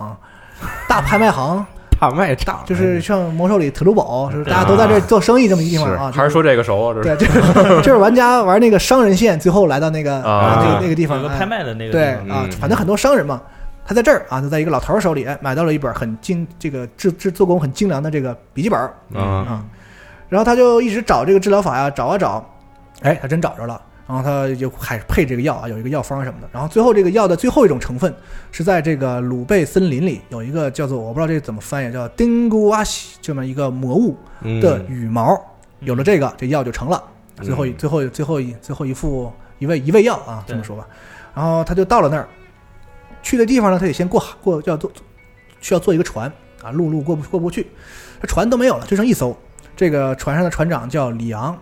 [0.88, 1.65] 大拍卖行，
[1.99, 6.11] 大卖场就是像魔兽里特鲁堡，是大家都在这做生意这么一个地方是啊。
[6.13, 6.93] 还是说这个熟啊？
[6.93, 13.41] 这是对，就是 就是玩家玩那个商人线，最后来到那个啊那个那个地方，哎有个拍卖的那个对啊嗯，反正很多商人嘛，
[13.86, 18.79] 他在这儿啊，就在一个老头儿手里，哎，买到了一本很精，这个制制做工很精良的这个笔记本
[19.15, 19.63] 啊，
[20.29, 22.43] 然后他就一直找这个治疗法呀，找啊找，
[23.01, 23.82] 哎，他真找着了。
[24.12, 26.49] 然后他就还配这个药啊，有一个药方什么的。
[26.51, 28.14] 然后最后这个药的最后一种成分
[28.51, 35.41] 是在这个鲁贝森林里有一个叫做我不知道这怎么翻译，叫丁古瓦西这么一个魔物嗯的羽毛。
[35.80, 37.01] 有了这个，这药就成了。
[37.41, 40.86] 最后嗯最后最后一最后一副一味一味药啊，这么说吧。
[41.34, 42.28] 然后他就到了那儿，
[43.24, 44.91] 去的地方呢，他得先过过要坐
[45.62, 46.30] 需要坐一个船
[46.62, 47.66] 啊，陆路过不过不去，
[48.22, 49.34] 这船都没有了，就剩一艘。
[49.74, 51.57] 这个船上的船长叫里昂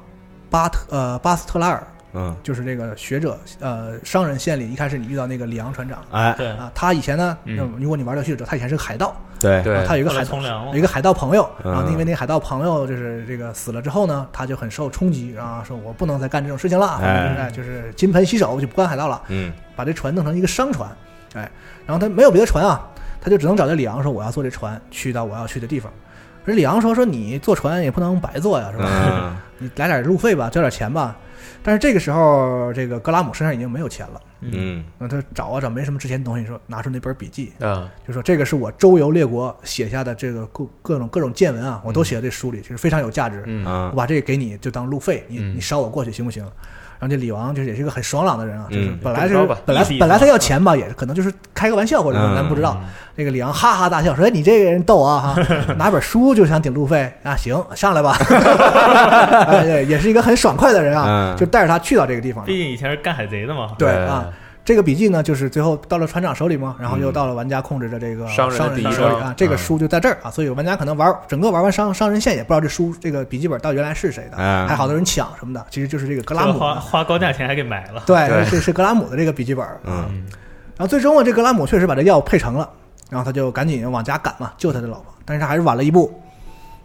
[0.50, 2.36] 巴特呃巴斯特拉尔，嗯。
[2.44, 6.34] 就是这个学者呃商人县里一开始你遇到那个里昂船长哎。
[6.38, 7.58] 对，啊，他以前呢，嗯。
[7.80, 9.64] 如果你玩游戏的时候，他以前是个海盗，对。
[9.86, 11.72] 他有一个海从良有一个海盗朋友，嗯。
[11.72, 17.36] 然后因为那个海盗朋友就是这个死了之后呢，他就很受冲击啊，说我不能再干这种事情了，哎。
[17.40, 19.52] 哎，就是金盆洗手，就不干海盗了，嗯。
[19.76, 20.90] 把这船弄成一个商船，
[21.36, 21.50] 哎，
[21.86, 22.86] 然后他没有别的船啊，
[23.22, 25.92] 他就只能找这里昂说我要坐这船去到我要去的地方。
[26.46, 28.86] 这里昂说说你坐船也不能白坐呀，是吧？
[28.90, 29.38] 嗯。
[29.60, 31.16] 你来点路费吧，交点钱吧。
[31.62, 34.84] 但是这个时候，这个格拉姆身上已经没有钱了，嗯。
[34.98, 43.44] 那他找啊找，没什么值钱的东西，说拿出那本笔记，啊，就说这个是我周游列国写下的这个各各种各种见闻啊，我都写在这书里，就是非常有价值。
[43.46, 43.66] 嗯。
[43.66, 43.90] 啊。
[43.92, 45.56] 我把这个给你就当路费，你嗯。
[45.56, 46.46] 你捎我过去行不行？
[47.00, 49.34] 然后这李王就是也是一个很爽朗的人啊，就是嗯本来是
[49.66, 52.78] 本来本来他要钱吧，也是可能就是开个玩笑或者嗯咱不知道。
[53.18, 55.42] 这个李昂哈哈大笑说：“哎，你这个人逗啊哈，
[55.76, 57.36] 拿本书就想顶路费啊？
[57.36, 58.16] 行，上来吧。
[59.48, 62.46] ”哎，对，也是一个很爽快的人啊，嗯就带着他去到这个地方。
[62.46, 64.26] 毕竟以前是干海贼的嘛，对啊，
[64.70, 69.34] 这个笔记呢，就是最后到了船长手里嘛，然后又到了玩家控制着这个嗯商人手里啊。
[69.36, 76.82] 这个嗯书就在这儿啊，所以玩家可能玩整个玩完商商人线也不知道这书这个笔记本到原来是谁的，哎还好多人抢什么的，其实就是这个格拉姆花姆。
[76.82, 79.66] 花高价钱还给买了，对对，这是格拉姆的这个笔记本。
[79.86, 80.26] 嗯嗯
[80.78, 82.70] 然后最终啊，这格拉姆确实把这药配成了，
[83.10, 86.14] 然后他就赶紧往家赶嘛，救他的老婆，但是他还是晚了一步。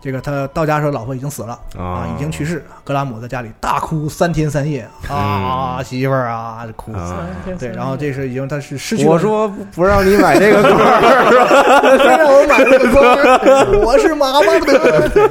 [0.05, 2.63] 这个他到家的时候，老婆已经死了啊，啊已经去世。
[2.85, 6.93] 格拉姆在家里大哭三天三夜啊，媳妇儿啊，哭。
[6.93, 7.25] 啊
[7.59, 9.11] 对，然后这是已经他是失去了。
[9.11, 15.31] 我说不不让你买这个歌让我买这个光，我是马巴德。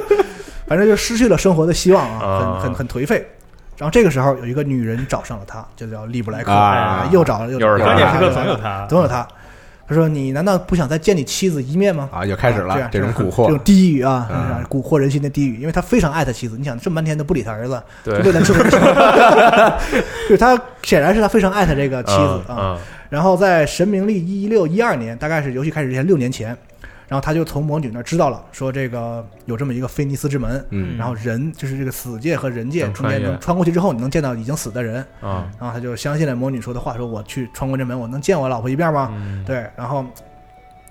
[0.66, 3.24] 反正就失去了生活的希望啊，啊很很很颓废。
[3.78, 9.24] 然后这个时候有一个女人找上了他，就叫利布莱克啊又找了又又是他关键时刻总有他，总有他。
[9.86, 16.56] 他说：“你难道不想再见你妻子一面吗？”啊，又开始啊了这这种蛊惑这种低语啊，嗯蛊惑人心的低语，因为他非常爱他妻子。
[16.58, 18.78] 你想这么半天都不理他儿子，对就为了治这个事，
[20.22, 22.76] 就是他显然是他非常爱他这个妻子啊。
[22.76, 22.78] 嗯
[23.10, 26.56] 然后在《神明历》一六一二年，大概是游戏开始之前六年前，
[27.14, 30.98] 然然后他就从魔女那儿知道了，说这个有这么一个菲尼斯之门，嗯。
[30.98, 39.12] 然后人就是这个死界和人界中间能穿过去之后，你能见到已经死的人，啊，然后他就相信了魔女说的话，说我去穿过这门，我能见我老婆一面吗？
[39.14, 39.44] 嗯。
[39.44, 40.04] 对，然后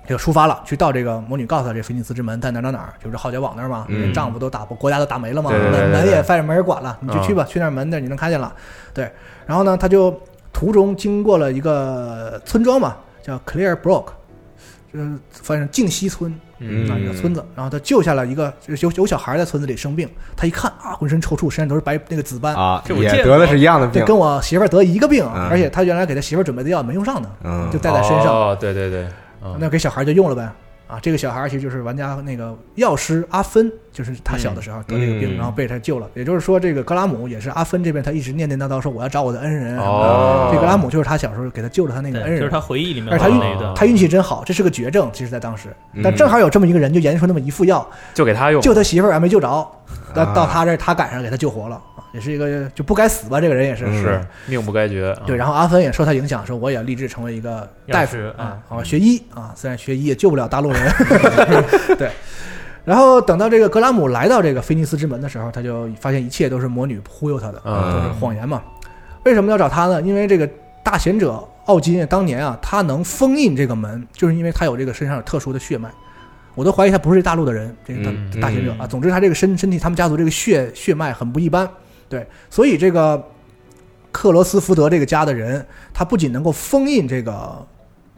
[0.08, 8.56] 就出发了，去到这个魔女告诉他这菲尼斯之门在哪儿哪儿哪儿，就是号角网那儿嘛，丈夫都打国家都打没了嘛，门也反正没人管了，你就去吧，去那门那儿你能看见了。
[8.94, 9.12] 对，
[9.46, 10.18] 然后呢，他就
[10.54, 14.06] 途中经过了一个村庄嘛，叫 Clear Brook，
[14.94, 16.88] 呃，反正静溪村嗯。
[16.88, 22.56] 那一个村子，然后他救下了一个有有小孩在村子里生病，他一看啊，浑身抽搐，身上都是白那个紫斑。
[22.56, 25.48] 啊，这也得的是一样的对，病，跟我媳妇儿得一个病，嗯。
[25.50, 27.70] 而且他原来给他媳妇儿准备的药没用上呢，嗯。
[27.72, 28.28] 就带在身上。
[28.28, 29.04] 哦，对对对，
[29.42, 30.50] 啊那给小孩就用了呗。
[30.94, 36.08] 啊，这个小孩其实就是玩家那个药师阿芬，就是他小的时候得这个病，嗯然后被他救了。
[36.14, 39.78] 也就是说，这个格拉姆也是阿芬这边他一直念念叨叨说我要找我的恩人。
[39.80, 42.52] 哦这格拉姆就是他小时候给他救了他那个恩人，就是人。
[42.52, 43.18] 他回忆里面
[43.76, 49.48] 他运气真好，这是个绝症，其实在当时，嗯但正好有这么一个人，就研究出那么一副药，就给他用，救他媳妇儿还没救着，
[50.14, 53.86] 到啊到他这儿他赶上给他救活了，啊也是一个就不该死吧，这个人也是。
[53.86, 60.94] 嗯是命不该绝，啊对，然后阿芬也受他影响，说我也立志成为一个大夫啊，学医啊，虽然学医也救不了大陆人，
[61.98, 62.10] 对。
[62.86, 68.62] 然后等到这个格拉姆来到这个菲尼斯之门的时候，他就发现一切都是魔女忽悠他的，嗯都是谎言嘛。
[69.24, 70.02] 为什么要找他呢？
[70.02, 70.48] 因为这个
[70.84, 75.90] 大贤者奥金当年啊，他能封印这个门，就是因为他有这个身上有特殊的血脉。
[76.56, 78.86] 我都怀疑他不是大陆的人，这个大嗯大贤者啊。
[78.86, 81.68] 总之，他这个身身体，他们家族这个血血脉很不一般，
[82.14, 83.20] 对，所以这个
[84.12, 87.66] 克罗斯福德这个家的人，他不仅能够封印这个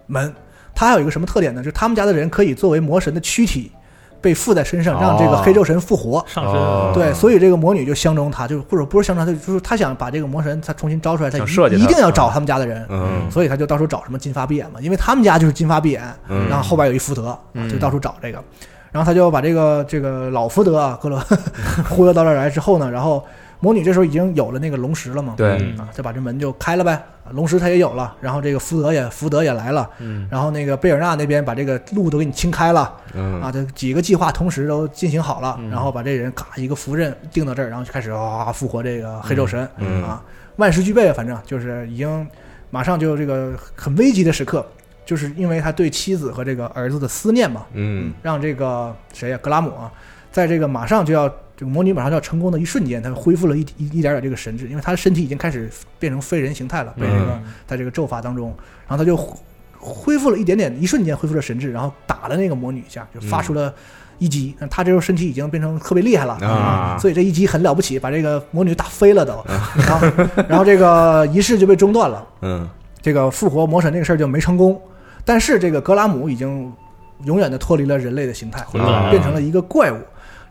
[0.08, 0.34] 门，
[0.76, 1.62] 他还有一个什么特点呢？
[1.62, 3.72] 就是他们家的人可以作为魔神的躯体
[4.20, 6.22] 被附在身上，让这个哦黑咒神复活。
[6.28, 17.38] 上哦身，对，所以这个魔女就相中他，就或者不是相中他，就是他想把这个魔神他重新招出来，他一一定要找他们家的人，嗯所以他就到处找什么金发碧眼嘛，因为他们家就是金发碧眼，嗯然后后边有一福德，
[17.72, 18.44] 就到处找这个，
[18.92, 21.24] 然后他就把这个这个老福德啊，格罗
[21.90, 23.24] 忽悠到这儿来之后呢，然后
[23.66, 26.94] 魔女这时候已经有了那个龙石了嘛，对，嗯啊，就把这门就开了呗，
[27.24, 30.28] 啊龙石他也有了，然后这个福德也福德也来了，嗯。
[30.30, 33.42] 然后那个贝尔纳那边把这个路都给你清开了，嗯。
[33.42, 35.72] 啊，这几个计划同时都进行好了，嗯。
[35.72, 40.04] 然后把这人咔一个符阵定到这儿，然后就开始哇复活这个黑咒神、嗯。
[40.04, 40.22] 啊，
[40.58, 42.28] 万事俱备，反正就是已经
[42.70, 44.64] 马上就这个很危急的时刻，
[45.08, 48.14] 就是因为他对妻子和这个儿子的思念嘛，嗯。
[48.22, 49.92] 让这个谁呀、格拉姆啊，
[50.32, 58.54] 在这个马上就要这个魔女马上就要成功的一瞬间，他恢复了一一一点点这个神智，因为她的身体已经开始变成非人形态了，被这个、嗯在这个咒法当中，
[58.88, 59.38] 然后他就恢
[59.80, 63.74] 恢复了一点点，一瞬间恢复了神智，然后打了那个魔女一下，就发出了
[64.18, 64.56] 一击。
[64.60, 69.46] 那他这时候身体已经变成特别厉害了啊所以这一击很了不起，把这个魔女打飞了都，
[69.78, 70.08] 然后
[70.50, 72.28] 然后这个仪式就被中断了。
[72.42, 72.68] 嗯
[73.02, 74.82] 这个复活魔神这个事儿就没成功。
[75.24, 76.72] 但是这个格拉姆已经
[77.24, 78.66] 永远的脱离了人类的形态，
[79.12, 79.98] 变成了一个怪物。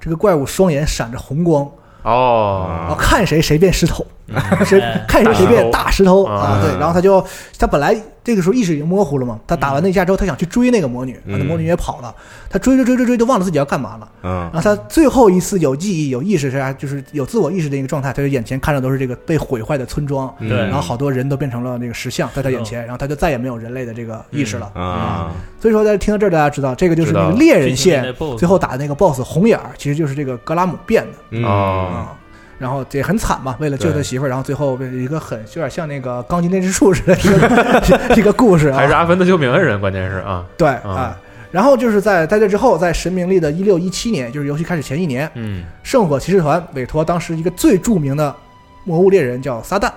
[0.04, 1.66] 这个怪物双眼闪着红光，
[2.02, 4.04] 哦，然后看谁谁变石头，
[4.66, 5.02] 谁哎。
[5.08, 6.26] 看谁谁变大石头。
[6.26, 6.60] 啊啊！
[6.60, 7.24] 对，然后他就
[7.58, 12.14] 他本来这个时候意识已经模糊了嘛，他打完那一架之后，他想去追那个魔女，嗯那魔女也跑了，
[12.48, 14.08] 他追追追追追都忘了自己要干嘛了。
[14.22, 14.50] 嗯。
[14.50, 16.72] 然后他最后一次有记忆、有意识是啥？
[16.72, 20.48] 就是有自我意识的一个状态，他就眼前看着都是这个被毁坏的村庄，嗯。
[20.48, 20.56] 对。
[20.56, 24.72] 然后好多人都变成了那个石像在他眼前，然后他就再也没有人类的这个意识了。
[24.74, 25.30] 啊。
[25.60, 28.04] 所以说，在听到这儿，大家知道这个就是那个猎人线
[28.38, 31.46] 最后打的那个 BOSS 红眼儿，其实就是这个格拉姆变的。
[31.46, 32.16] 啊。
[32.58, 40.90] 然后这也很惨嘛，为了救他媳妇儿，然后最后一个很有点像那个钢筋炼之术似的一个一个故事啊，还是阿芬的救命恩人，关键是啊，对啊。
[40.90, 41.16] 啊。
[41.50, 45.64] 然后就是在在这之后，在神明历的一六一七年，就是游戏开始前一年，嗯。
[45.84, 48.34] 圣火骑士团委托当时一个最著名的
[48.82, 49.88] 魔物猎人叫撒旦，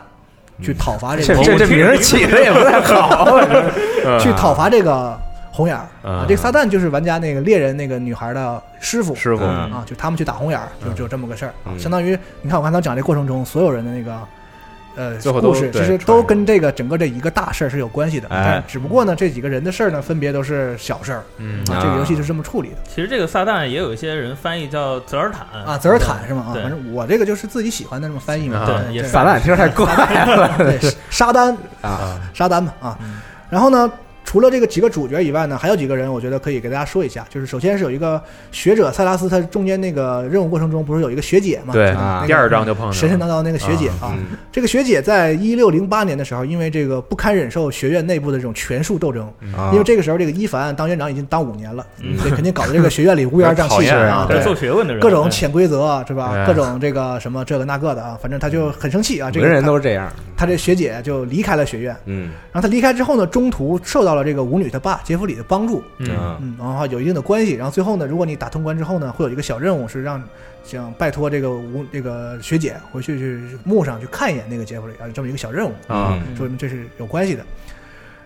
[0.61, 3.25] 去讨伐这个这这这名儿起的也不太好，
[4.05, 5.19] 嗯 去讨伐这个
[5.57, 6.25] 红眼儿嗯啊。
[6.27, 14.15] 这个撒旦就是玩家那个猎人那个女孩的师傅师傅，嗯啊，就他们去打红眼儿，就就这么个事儿相当于你看我刚才讲这过程中，所有人的那个。
[14.99, 21.77] 呃，故事其实都跟这个整个这一个大事儿是有关系的，哎但只不过呢，这几个人的事儿呢，分别都是小事儿嗯啊。
[21.79, 25.77] 这个游戏就是这么处理的其实这个撒旦也有一些人翻译叫泽尔坦啊。
[25.77, 26.47] 泽尔坦是吗？
[26.49, 28.57] 啊，反正我这个就是自己喜欢的这么翻译嘛。
[28.57, 30.79] 啊对也撒旦听着太怪了对，
[31.11, 33.21] 沙丹啊啊沙丹嘛啊嗯。
[33.51, 33.91] 然后呢，
[34.27, 37.25] 除了这个几个主角以外呢，还有几个人，我觉得可以给大家说一下。
[37.29, 38.21] 就是首先是有一个
[38.51, 41.73] 学者塞拉斯，他中间那个任务过程中不是有一个学姐嘛？
[41.73, 44.13] 对啊，第二章就碰上神神，叨叨那个学姐啊。
[44.17, 56.33] 嗯这个学姐在一六零八年的时候，因为这个不堪忍受学院内部的这种权术斗争，啊因为这个时候这个伊凡当院长已经当五年了，嗯所以肯定搞得这个学院里乌烟瘴气啊啊， 对做学问的人，各种潜规则啊是吧？
[56.33, 59.31] 哎各种这个什么这个那个的啊，反正他就很生气啊。
[59.31, 61.97] 这个人都是这样，他这学姐就离开了学院。
[62.05, 66.07] 嗯然后他离开之后呢，中途受到了这个舞女他爸杰弗里的帮助，嗯
[66.39, 67.53] 嗯，然后有一定的关系。
[67.53, 70.23] 然后最后呢，如果你打通关之后呢，会有一个小任务是让
[70.63, 77.43] 想拜托这个舞这个学姐回去去墓上去看一眼那个杰弗里啊，这么一个小任务，啊嗯说明这是有关系的。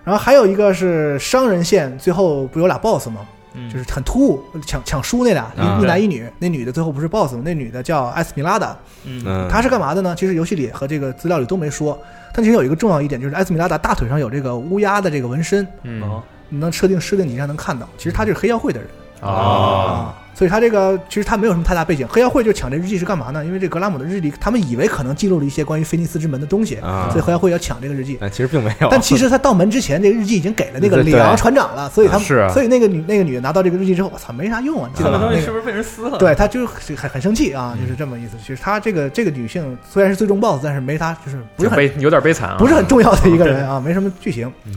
[0.03, 3.21] 然后还有一个是商人线，最后不有俩 boss 吗？
[3.53, 3.69] 嗯。
[3.69, 5.77] 就是很突兀，抢抢书那俩，啊。
[5.79, 7.41] 一一男一女，那女的最后不是 boss 吗？
[7.43, 8.75] 那女的叫艾斯米拉达，
[9.05, 9.23] 嗯。
[9.25, 10.15] 嗯，她是干嘛的呢？
[10.17, 11.97] 其实游戏里和这个资料里都没说，
[12.33, 16.01] 但其实有一个重要一点，就是艾斯米拉达大腿上有这个乌鸦的这个纹身，嗯。
[16.03, 16.23] 哦
[16.53, 18.89] 你能设定设定你上能看到，其实她就是黑妖会的人。
[19.21, 22.07] 啊啊，所以他这个其实他没有什么太大背景。
[22.07, 23.45] 黑妖会就抢这日记是干嘛呢？
[23.45, 28.17] 因为这格拉姆的日历，他们以为可能记录了一些关于菲尼斯之门的东西，啊所以黑妖会要抢这个日记。
[28.19, 35.25] 但其实并没有，但其实他到门之前，这个日记已经给了那个对里昂船长了，所以他们是啊所以那个女那个女的拿到这个日记之后，我操，没啥用啊，你记这得吧？
[35.29, 36.17] 那个个东西是不是被人撕了？
[36.17, 38.35] 对，他就是很很很生气啊，就是这么意思。
[38.39, 44.73] 其实他这个这个女性虽然是最终 BOSS，但是没他就是不是很悲有点悲惨啊，不是很重要的一个人啊，没什么剧情嗯。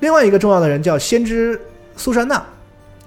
[0.00, 1.60] 另外一个重要的人叫先知
[1.94, 2.42] 苏珊娜，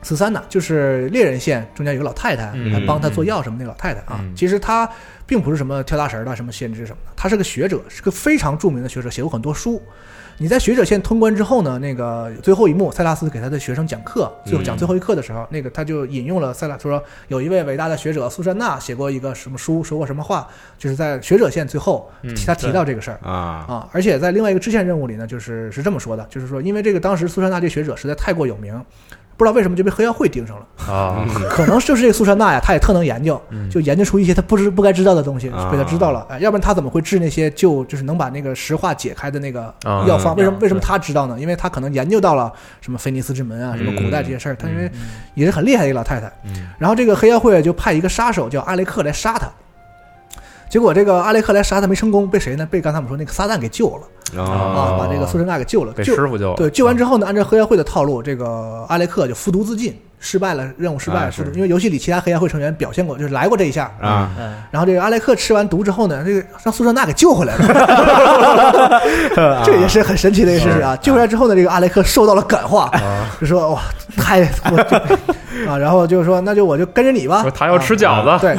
[0.02, 4.36] 斯珊娜，就是猎人线中间有个老太太嗯来帮他做药什么那个老太太啊嗯。
[4.36, 4.89] 其实她
[5.26, 9.82] 并不是什么跳大神的什么先知什么的，她是个学者，是个非常著名的学者，写过很多书。
[10.38, 20.47] 你在学者线通关之后呢，那个最后一幕，塞拉斯给他的学生讲课，最后讲最后一课的时候，那个他就引用了塞拉说，有一位伟大的学者苏珊娜写过一个什么书，说过什么话，
[20.80, 22.10] 就是在学者线最后
[22.43, 23.20] 他提到这个事儿。
[23.22, 23.32] 啊
[23.68, 28.84] 啊，而且在另外一个支线任务里呢，就是是这么说的，就是说，因为这个当时苏珊娜这学者实在太过有名，
[29.42, 40.36] 不知道为什么就被黑妖会盯上了，啊， 可能就是这个苏珊娜呀，她也特能研究，嗯就研究出一些她不知不该知道的东西，啊被她知道了，哎，要不然她怎么会治那些就就是能把那个石化解开的那个啊药方？
[40.36, 41.39] 为什么嗯为什么她知道呢？
[41.39, 44.92] 因为她可能研究到了什么菲尼斯之门啊，什么古代这些事儿，她因为
[45.34, 46.32] 也是很厉害的一个老太太。
[46.46, 49.50] 嗯然后这个黑妖会就派一个杀手叫阿雷克来杀她。
[50.72, 52.65] 结果这个阿雷克来杀他没成功，被谁呢？
[52.65, 55.91] 被刚才我们说那个撒旦给救了啊啊，把这个苏珊娜给救了。
[55.91, 61.55] 被救师傅救了，对，救完之后呢，按照黑社会的套路，这个阿雷克就服毒自尽，失败了，任务失败，啊是服毒。
[61.55, 63.91] 因为游戏里其他黑暗会成员表现过，就是来过这一下。
[63.99, 64.30] 啊。
[64.39, 69.01] 嗯，然后这个阿莱克吃完毒之后呢，这个让苏珊娜给救回来了，
[69.65, 70.95] 这也是很神奇的一个事情啊！
[71.01, 72.91] 救回来之后呢，这个阿莱克受到了感化，
[73.41, 73.82] 就说哇，
[74.15, 74.41] 太
[74.72, 74.95] 我 就
[75.69, 77.41] 啊，然后就说那就我就跟着你吧。
[77.41, 77.49] 说。
[77.49, 78.55] 他要吃饺子，对，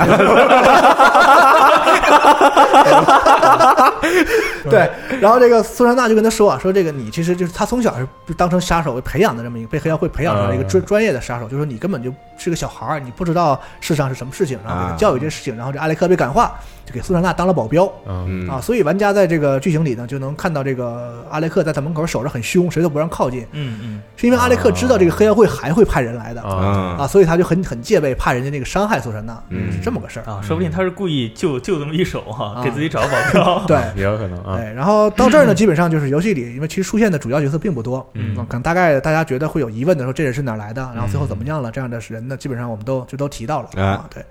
[4.71, 4.91] 对，
[5.21, 17.85] 然后这个苏珊娜就跟他说啊，说这个你其实就是他从小是当成杀手培养的这么一个被黑社会培养出来一个专专业的杀手，就说你根本就是个小孩儿，你不知道世上是什么事情，然后给他教育这些事情，然后这阿雷克被感化，就给苏珊娜当了保镖。
[18.07, 18.47] 嗯。
[18.47, 18.49] 嗯。
[18.49, 26.43] 啊，所以玩家在这个剧情里呢就能看到这个阿雷克在他门口守着很凶，谁都不让靠近，嗯嗯，是因为阿雷克知道这个黑妖会还会派人来的。
[26.43, 29.71] 啊，啊，所以他就很很戒备，怕人家那个伤害苏珊娜，嗯。
[29.73, 30.31] 是这么个事儿。
[30.31, 32.63] 啊，说不定他是故意就就这么一手哈，啊。
[32.63, 33.65] 给自己找保镖。
[33.67, 38.35] 对， 也有可能啊，哎，然后到这儿呢，基本上就是游戏里，因为其实出现的主要角色并不多，嗯。
[38.47, 43.69] 可能大概大家觉得会有疑问的时候，这人是哪来的，然后最后怎么样了，这样的人呢，基本上我们都就都提到了。
[43.77, 43.83] 哎。
[43.83, 44.25] 啊，对。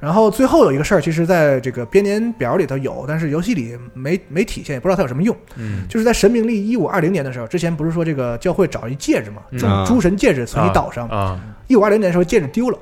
[0.00, 5.36] 然后最后有一个事儿，其实在这个编年表里头有，但是游戏里没没体现，也不知道它有什么用。
[5.56, 5.86] 嗯。
[5.88, 11.40] 就是在神明历一五二零年的时候，之前不是说这个教会找一戒指嘛，诸嗯诸神戒指存一岛上，啊。
[11.66, 12.78] 一五二零年的时候戒指丢了，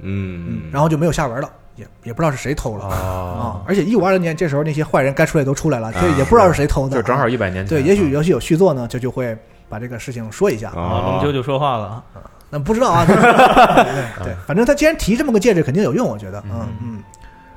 [0.00, 2.84] 嗯，然后就没有下文了，也也不知道是谁偷了。
[2.84, 3.62] 啊啊，。
[3.66, 9.36] 而且一五二零年这时候那些坏人该出来都出来了，所以也不知道是谁偷的，就正好一百年前，对，也许游戏有续作呢，就就会
[9.68, 10.70] 把这个事情说一下。
[10.70, 11.86] 啊，啊龙啾就说话了。
[11.86, 12.04] 啊，
[12.54, 13.14] 那不知道啊，对
[14.24, 16.68] 对，反正他既然提这么个戒指，肯定有用，我觉得，嗯嗯。
[16.82, 17.02] 嗯。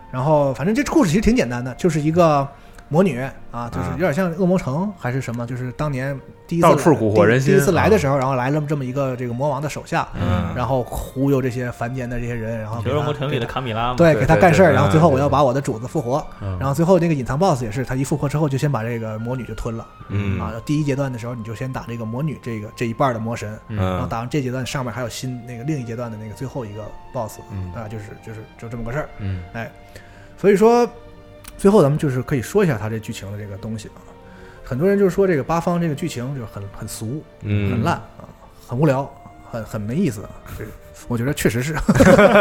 [0.10, 2.48] 然后反正这故事其实挺简单的，就是一个
[2.90, 3.20] 魔女
[3.52, 6.18] 啊，就是啊有点像恶魔城还是什么，就是当年
[6.48, 10.54] 第一次到处蛊惑人心第第一次来的时候，然后来了这么一个这个魔王的手下，嗯。
[10.56, 13.94] 然后忽悠这些凡间的这些人，然后给就是他魔城里的卡米拉。
[13.94, 16.58] 对，给他干事儿，然后最后嗯我要把我的主子复活，嗯。
[16.60, 19.86] 然后最后那个隐藏 BOSS 也是，他一复活之后就先把这个魔女就吞了。
[20.10, 20.40] 嗯。
[20.40, 26.84] 啊，第一阶段的时候，你就先打这个魔女这个这一半的魔神，然后嗯打完这阶段上面还有新那个另一阶段的那个最后一个
[27.14, 27.74] BOSS，嗯。
[27.74, 29.10] 啊，就是就是就这么个事儿。
[29.20, 29.44] 嗯。
[30.40, 30.88] 所以说，
[31.58, 34.00] 最后咱们就是可以说一下它这剧情的这个东西啊。
[34.64, 38.28] 很多人就是说这个八方这个剧情就是很很俗、嗯很烂啊，
[38.68, 39.10] 很无聊，
[39.50, 40.28] 很很没意思。
[40.58, 40.66] 这
[41.08, 41.74] 我觉得确实是，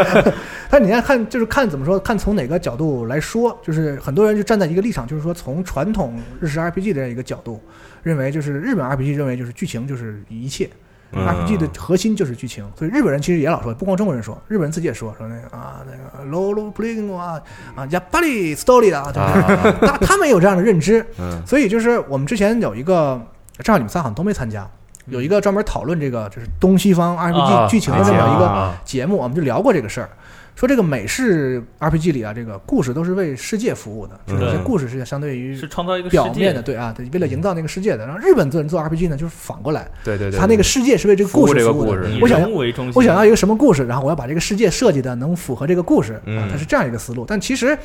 [0.69, 7.61] 但你要看就是看怎么说，看从哪个角度来说，就是很多人就站在一个立场，就是说从传统日式 RPG 的这样一个角度，
[8.03, 10.69] 认为就是日本 RPG 认为就是剧情就是一切。
[11.14, 17.38] 嗯 RPG 的核心就是剧情，所以日本人其实也老说，不光中国人说，日本人自己也说说那个啊那个 low low playing 啊
[17.74, 19.88] 啊やっぱり story 的啊，对不对？
[19.88, 23.20] 啊，他他们也有这样的认知，嗯所以就是我们之前有一个，
[23.58, 24.66] 正好你们仨好像都没参加，
[25.09, 30.09] 有一个专门讨论这个就是东西方 RPG 剧情的这么一个啊节目，我们就聊过这个事儿。
[30.55, 38.07] 说这个美式 RPG 里啊，这个故事都是为世界服务的，嗯这些故事是相对于是创造一个表面的，对啊，对，为了营造那个世界的。
[38.07, 42.47] 然后日本做人做 RPG 呢，就是反过来，对对对，他那个世界是为这个故事服务的我想要
[42.95, 47.23] 我想要一个什么故事，然后我要把这个世界设计的能符合这个故事啊嗯，它是这样一个思路。
[47.23, 47.77] 但其实，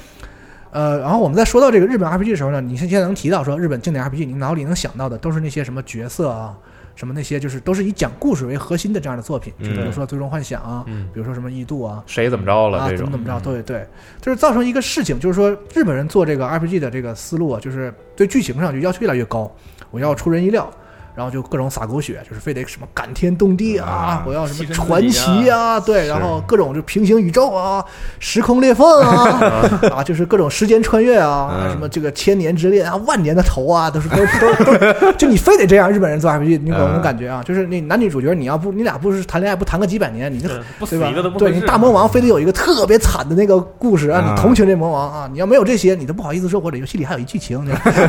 [0.70, 6.56] 呃，然后我们在说到这个日本 RPG 的时候呢，你现在能提到说日本经典 RPG，你脑里能想到的都是那些什么角色啊，
[6.94, 11.08] 什么那些就是都是以讲故事为核心的这样的作品，比如说《最终幻想》啊，嗯。
[11.12, 12.02] 比如说什么《异度》啊。
[12.06, 13.86] 谁怎么着了啊，怎么怎么着，对对，
[14.20, 19.50] 就是造成一个事情，就是说日本人做这个 RPG 的这个思路啊，就是对剧情上就要求越来越高，
[19.90, 20.70] 我要出人意料，
[21.14, 27.84] 然后就各种撒狗血，就是非得什么感天动地啊啊，我要什么传奇啊，对，然后各种就平行宇宙啊，
[28.18, 31.70] 时空裂缝啊， 啊，就是各种时间穿越啊，嗯。
[31.72, 41.12] 什么这个千年之恋啊，万年的仇啊，都是都都都，就你非得这样，日本人做 RPG，你有那种感觉啊，就是那男女主角你要不你俩不是谈恋爱不谈个几百年，你就对吧？
[41.38, 45.28] 对你大魔王非得有一个特别惨的那个故事让啊你同情这魔王啊！
[45.32, 47.64] 你要没有这些，你都不好意思说我这游戏里还有一剧情，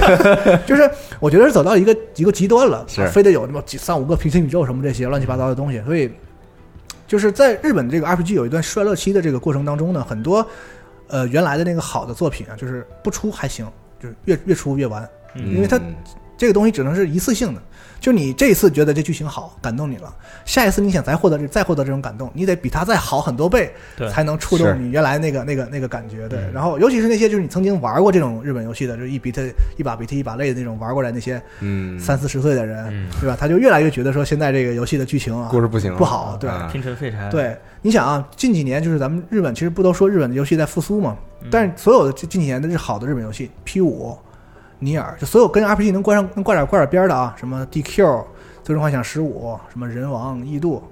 [0.68, 0.90] 就是
[1.20, 3.08] 我觉得是走到一个一个极端了，是。
[3.08, 6.12] 非得有那么几三五个平行宇宙什么这些乱七八糟的东西，所以
[7.08, 10.46] 就是在日本这个 RPG 有一段衰落期的这个过程当中呢，很多
[11.08, 13.66] 呃原来的那个好的作品啊，就是不出还行，
[14.00, 15.56] 就是越越出越完，嗯。
[15.56, 15.80] 因为它
[16.38, 17.62] 这个东西只能是一次性的，
[18.04, 23.72] 就你这一次觉得这剧情好，感动你了，下一次你想再获得这再获得这种感动，你得比他再好很多倍，
[24.12, 26.28] 才能触动你原来那个那个那个感觉。
[26.28, 26.52] 对，嗯。
[26.54, 33.08] 然后尤其是那些就是你曾经玩过这种日本游戏的，就是一鼻涕一把鼻涕一把泪的那种玩过来那些嗯，三四十岁的人，嗯。
[33.22, 33.38] 对吧？
[33.40, 36.50] 他就越来越觉得说现在这个游戏的剧情啊故事不行了，不好，对。
[36.50, 36.68] 啊。
[36.70, 41.16] 拼成废柴，对，你想啊，近几年就是咱们日本其实不都说日本的游戏在复苏嘛？
[41.42, 44.18] 嗯，但是所有的近近几年的日好的日本游戏，P 五、
[44.84, 48.24] 尼尔，就所有跟 RPG 能关上能挂点挂点边的啊，什么 DQ、
[48.64, 50.84] 最终幻想十五、什么人王、异度，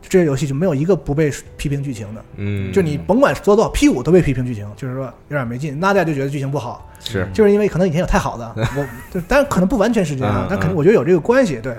[0.00, 2.24] 就这些游戏就没有一个不被批评剧情的。
[2.36, 5.78] 嗯，就你甭管做多少 P 五都被批评剧情，就是说有点没劲。
[5.78, 11.76] 那大家就觉得剧情不好，是就是因为可能以前有太好的， 我就但可能不完全是这样嗯，但肯定我觉得有这个关系，对。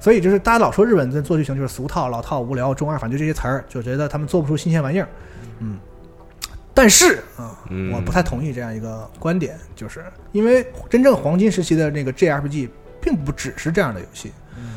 [0.00, 5.06] 所以就是大家老说日本在做剧情就是俗套、老套、无聊、中二，反正就这些词儿，就觉得他们做不出新鲜玩意儿。
[5.60, 5.78] 嗯，
[6.74, 12.68] 但是啊，嗯我不太同意这样一个观点，就是因为真正黄金时期的那个 JRPG
[13.00, 14.32] 并不只是这样的游戏，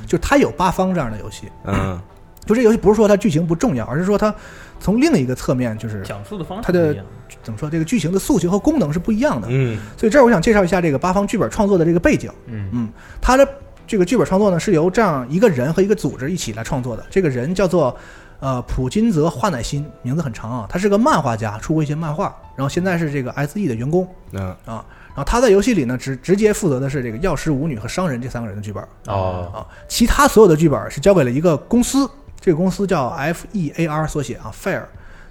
[0.06, 1.48] 就它有八方这样的游戏。
[1.66, 2.00] 嗯
[2.46, 4.32] 就这游戏不是说它剧情不重要，而是说它
[4.80, 6.96] 从另一个侧面就是讲述的方式它的
[7.42, 9.48] 怎么说，这个剧情的诉求和功能是不一样的。
[9.50, 12.32] 嗯所以这儿我想介绍一下这个八方剧本创作的这个背景。
[12.46, 12.90] 嗯嗯，
[13.20, 13.48] 它的
[13.88, 17.04] 这个剧本创作呢是由这样一个人和一个组织一起来创作的。
[17.10, 17.98] 这个人叫做
[18.46, 22.26] 呃普金泽花乃新，名字很长啊，他是个漫画家，出过一些漫画，
[22.56, 24.86] 然后现在是这个 SE 的员工嗯啊。
[25.16, 32.08] 然后他在游戏里呢直直接负责的是这个药师舞女和商人这三个人的剧本哦啊，其他所有的剧本是交给了一个公司，
[32.40, 34.84] 这个公司叫 FEAR 缩写啊，Fair。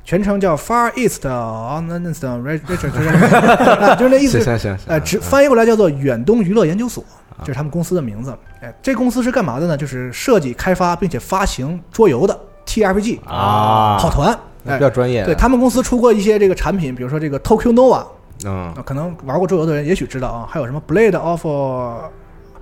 [0.06, 3.08] 全称叫 Far East Honest Richard，就是
[3.80, 7.02] 啊就是那意思，行行行，呃，直翻译过来叫做远东娱乐研究所，
[7.42, 8.36] 这是他们公司的名字。
[8.60, 9.74] 哎，这公司是干嘛的呢？
[9.78, 14.32] 就是设计、开发并且发行桌游的 TRPG 啊，跑团。
[14.32, 18.02] 哎那比，较专业，对他们公司出过一些这个产品，比如说这个 Tokyo Nova，
[18.46, 18.72] 嗯。
[18.72, 21.44] 啊，可能玩过桌游的人也许知道啊，还有什么 Blade of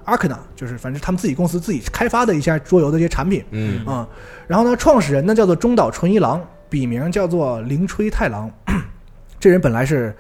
[0.05, 3.45] Arcana，就是反正他们自己公司自己开发的一些桌游的一些产品。
[3.53, 3.87] 嗯。
[3.87, 4.05] 啊、
[4.49, 8.51] 然后呢，创始人呢叫做中岛纯一郎，笔名叫做铃吹太郎。
[9.39, 10.13] 这人本来是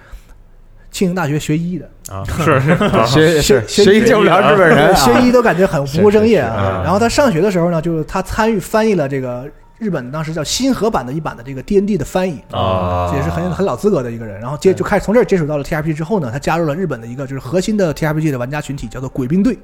[0.93, 2.71] 庆应大学学医的，啊，是是。
[2.71, 6.81] 啊学学学学医救不了日本人啊，学医都感觉很不务正业啊。
[6.85, 9.49] 然后他上学的时候呢，就是他参与翻译了这个
[9.83, 12.41] 日本当时叫新河版的一版的这个 D N D 的翻译。
[12.53, 19.59] 啊这也是很很老资格的一个人，然后接就开始从这儿接触到了 T R P 之后呢，他加入了日本的一个就是核心的 T R P G 的玩家群体，叫做鬼兵队。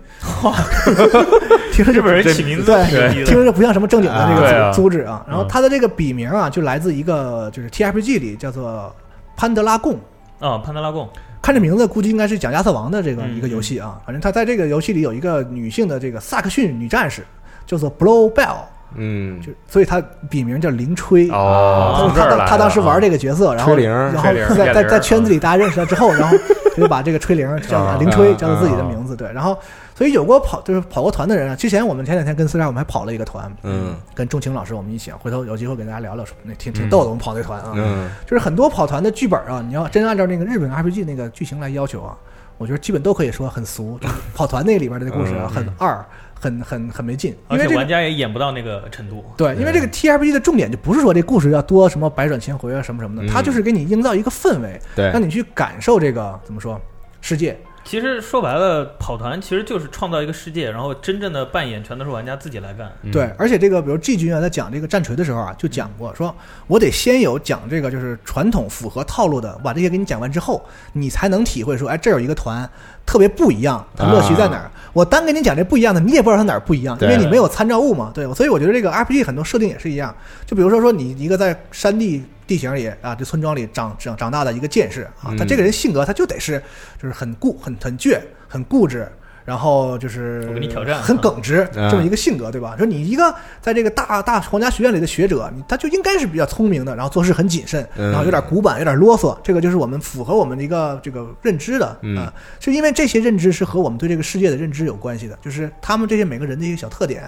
[1.72, 5.24] 听着日本人起名字对听着不像什么正经的这个组组织啊。
[5.28, 8.92] 然后嗯他的这个笔名啊，就来自一个就是 T R P G 里叫做
[9.36, 9.96] 潘德拉贡。
[10.40, 11.08] 啊，潘德拉贡，
[11.42, 14.00] 看这名字，估计应该是讲亚瑟王的这个嗯一个游戏啊。
[14.06, 17.24] 反正他在这个游戏里有一个女性的这个萨克逊女战士，
[17.66, 18.58] 叫做 Blow Bell，
[18.95, 21.28] 嗯就所以他笔名叫林吹。
[21.30, 26.36] 哦，他他他当时玩这个角色，然后然后在在在圈子里大家认识他之后，然后
[26.74, 29.30] 他 就把这个吹铃叫啊铃吹啊叫做自己的名字，对。
[29.32, 29.59] 然后
[29.95, 37.72] 所以有过跑就是跑过团的人啊，之前我们前两天跟四杀我们还跑了一个团，嗯跟钟情老师我们一起，回头有机会给大家聊聊，那挺挺逗的，我们跑那团啊。
[37.74, 42.16] 嗯就是很多跑团的剧本啊，你要真按照那个日本 RPG 那个剧情来要求啊，
[42.59, 43.98] 我觉得基本都可以说很俗。
[44.34, 46.04] 跑团那里边的故事很二，
[46.38, 47.30] 很很很没劲。
[47.30, 49.24] 因而且为这个玩家也演不到那个程度。
[49.36, 56.80] 对，因为这个 TRPG 的重点就不是说这故事要多什么百转千回啊什么什么的，嗯它就是给你营造一个氛围，对让你去感受这个怎么说
[57.20, 57.59] 世界，
[57.89, 62.93] 其实说白了，跑团其实就是创造一个世界，然后真正的扮演全都是玩家自己来干。
[63.03, 66.34] 嗯对，而且这个比如 G 君啊，在讲这个战锤的时候啊，就讲过说，
[66.66, 70.62] 我得先有讲这个就是传统符合套路的，把这些给你讲完之后，
[70.93, 72.68] 你才能体会说，哎，这有一个团
[73.07, 74.70] 特别不一样，它乐趣在哪儿？
[74.93, 78.12] 我单给你讲这不一样的，你也不知道它哪儿不一样，因为你没有参照物嘛。
[78.14, 80.14] 对，所以我觉得这个 RPG 很多设定也是一样，
[80.45, 86.61] 就比如说说你一个在山地地形里啊，这村庄里长长长大的一个剑士啊，他嗯这个人性格他就得是
[87.01, 88.18] 就是很固、很很倔、
[88.49, 89.07] 很固执。
[89.44, 92.74] 然后就是我跟你挑战很耿直，嗯这么一个性格，对吧？
[92.76, 102.30] 说你一个在这个大大皇家学院里的学者，你他就应该是比较聪明的，然后做事很谨慎，嗯然后有点古板，有点啰嗦，这个就是我们符合我们的一个这个认知的嗯啊。
[102.61, 107.22] 是因为这些认知是和我们对这个世界的认知有关系的，就是他们这些每个人的一个小特点，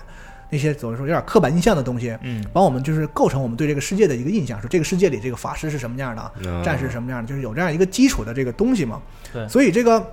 [0.51, 9.01] 那些怎么说有点刻板印象的东西，嗯，帮我们就是构成我们对这个世界的一个印象，说这个世界里这个法师是什么样的，嗯战士是什么样的，就是有这样一个基础的这个东西嘛。
[9.33, 10.05] 对所以这个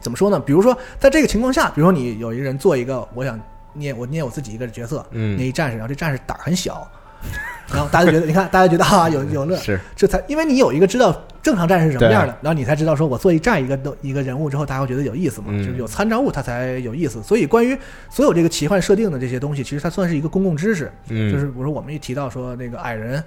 [0.00, 0.40] 怎么说呢？
[0.40, 3.38] 比如说在这个情况下，比如说你有一个人做一个，我想
[3.74, 6.90] 捏我捏我自己一个角色，嗯捏一战士，然后这战士胆很小，
[7.72, 17.22] 然后大家觉得，你看大家觉得啊有有乐，是这才因为你有一个知道正常战士是什么样的，然后你才知道说我做一这样一个都一个人物之后，大家会觉得有意思嘛，嗯就是有参照物它才有意思。
[17.22, 17.76] 所以关于
[18.10, 23.22] 所有这个奇幻设定的这些东西，其实它算是一个公共知识，嗯就是比如说我们一提到说那个矮人，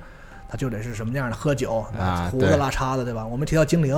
[0.47, 3.25] 他就得是什么样的，喝酒啊胡子拉碴的，对吧？
[3.25, 3.93] 我们提到精灵，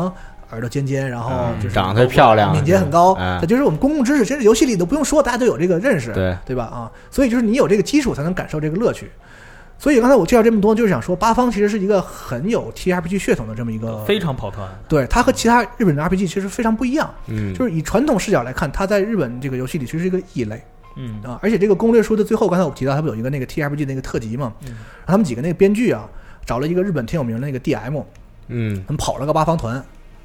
[0.51, 4.25] 耳朵尖尖，然后嗯就是长得漂亮敏捷很高，哎这就是我们公共知识。
[4.25, 6.63] 其实游戏里都不用说，大家都有这个认识，对对吧？
[6.63, 9.11] 啊，所以就是你有这个基础，才能感受这个乐趣。
[9.80, 14.69] 所以刚才我介绍这么多，就是想说，八方其实是一个很有 TRPG 血统的这么一个，非常跑团。
[14.89, 17.09] 对它和其他日本的 RPG 其实非常不一样。
[17.27, 20.61] 嗯，就是以传统视角来看，它在日本这个游戏里其实是一个异类
[20.97, 21.39] 嗯啊。
[21.41, 26.05] 而且这个攻略书的最后，刚才我提到，他们有一个那个 TRPG 那个特辑嘛，嗯然后他们几个那个编剧啊，
[26.45, 28.03] 找了一个日本挺有名的那个 DM，
[28.49, 29.77] 嗯他们跑了个八方团，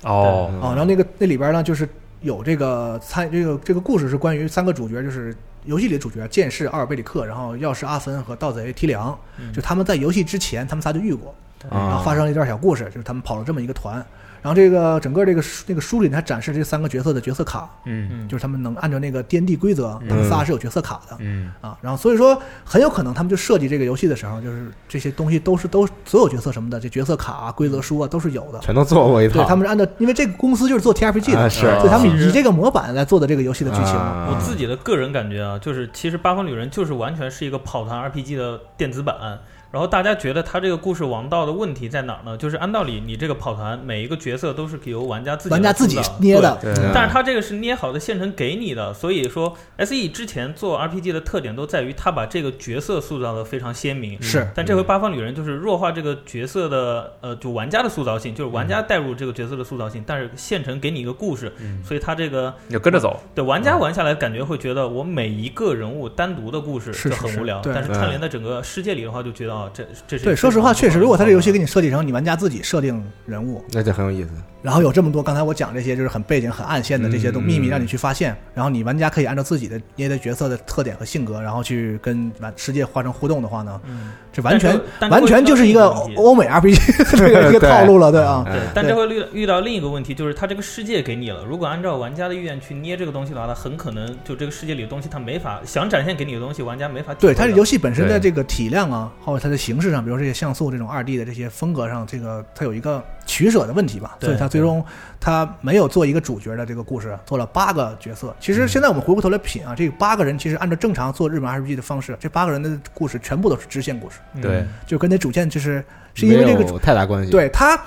[0.03, 1.89] 哦，嗯啊，然后那个那里边呢，就是
[2.23, 5.33] 有这个参这个这个故事是关于三个主角，就是
[5.65, 9.53] 游戏里的主角剑士阿尔贝里克，然后药师阿芬和盗贼提良，嗯。
[9.53, 11.35] 就他们在游戏之前，他们仨就遇过，
[11.71, 14.05] 然啊后发生了一段小故事，就是他们跑了这么一个团。
[14.43, 21.17] 然后这个整个这个书那个书里，它展示这三个角色的角色卡，嗯嗯，就是他们能按照那个 D N D 规则，他们仨是有角色卡的。
[21.21, 28.59] 嗯啊，然后所以说很有可能他们就设计这个游戏的时候，就是这些东西都是都所有角色什么的，这角色卡啊、规则书啊都是有的。
[28.59, 33.95] 全都做过一套，对，他们是按照，因为这个公司就是做 TRPG 的，啊是所以他们以这个模板来做的这个游戏的剧情。
[33.95, 39.39] 啊我自己的个人感觉啊，就是其实《八方旅人》就是完全是一个跑团 RPG 的电子版。
[39.75, 42.37] 然后大家觉得他这个故事王道的问题在哪儿呢？
[42.37, 46.57] 就是按道理你这个跑团每一个角色都是由玩家自己玩家自己捏的，
[46.95, 54.23] 但是他这个是捏好的现成给你的，所以说 S E 之前做 RPG 的特点都在于他把这个角色塑造的非常鲜明。
[54.23, 54.47] 是。
[54.55, 74.29] 但这回八方旅人就是弱化这个角色的呃，就玩家的塑造性，就是玩家带入这个角色的塑造性，但是现成给你一个故事，嗯，所以他这个你就跟着走，对玩家玩下来感觉会觉得我每一个人物单独的故事就很无聊，但是串联在整个世界里的话，就觉得啊，这这是对，说实话，确实，如果他这游戏给你你设计成你玩家自己设定人物，那就很有意思。
[74.61, 84.79] 然后有这么多刚才我讲这些就是很背景、很暗线的这些东嗯秘密让你去发现，然后你玩家可以按照自己的捏的角色的特点和性格，然后去跟玩世界发生互动的话呢，嗯，这完全
[85.11, 86.77] 完全就是一个欧美 RPG
[87.17, 104.85] 这个一个套路了，对啊，对嗯，但这会遇遇到另一个问题，就是他这个世界给你了，如果按照玩家的意愿去捏这个东西的话，它很可能就这个世界里的东西，它没法想展现给你的东西，玩家没法对它这游戏本身的这个体量啊，或者它的形式上，比如这些像素这种二 D 的这些风格上，这个它有一个取舍的问题吧，所以它最终
[105.21, 108.35] 它没有做一个主角的这个故事，做了八个角色。
[108.41, 114.43] 其实现在我们回过头来品啊，这八个人其实按照正常做日本 RPG 的方式，这八个人的故事全部都是支线故事，嗯。
[114.43, 115.85] 对，就跟那主线就是
[116.15, 117.79] 是因为这个太大关系。，对他，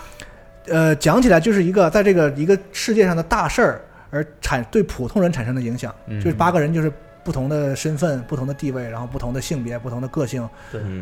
[0.68, 6.22] 呃，讲起来就是一个在这个一个世界上的大事儿而产对普通人产生的影响，嗯。
[6.22, 6.92] 就是八个人就是
[7.28, 10.48] 不同的身份、不同的地位，然后不同的性别、不同的个性，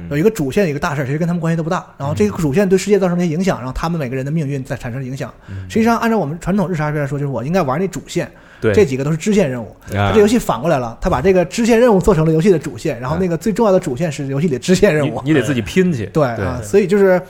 [0.09, 1.85] 有一个主线，有一个大事儿，其实跟他们关系都不大。
[1.99, 5.31] 然后这个主线对世界造成些影响，然后他们每个人的命运在产生影响。
[5.49, 8.27] 嗯实际上，按照我们传统日常 RPG 来说，就是我应该玩那主线，
[8.59, 9.67] 对，这几个都是支线任务。
[9.91, 15.21] 啊他这游戏反过来了，他把这个支线任务做成了游戏的主线，然后那个最重要的主线是游戏里的支线任务。
[15.23, 17.21] 你你得自己拼去，对对啊，所以就是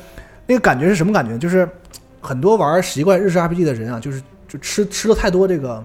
[0.48, 1.38] 那个感觉是什么感觉？
[1.38, 1.68] 就是
[2.22, 5.84] 很多 玩习惯日式 RPG 的人啊，就是就吃吃了太多这个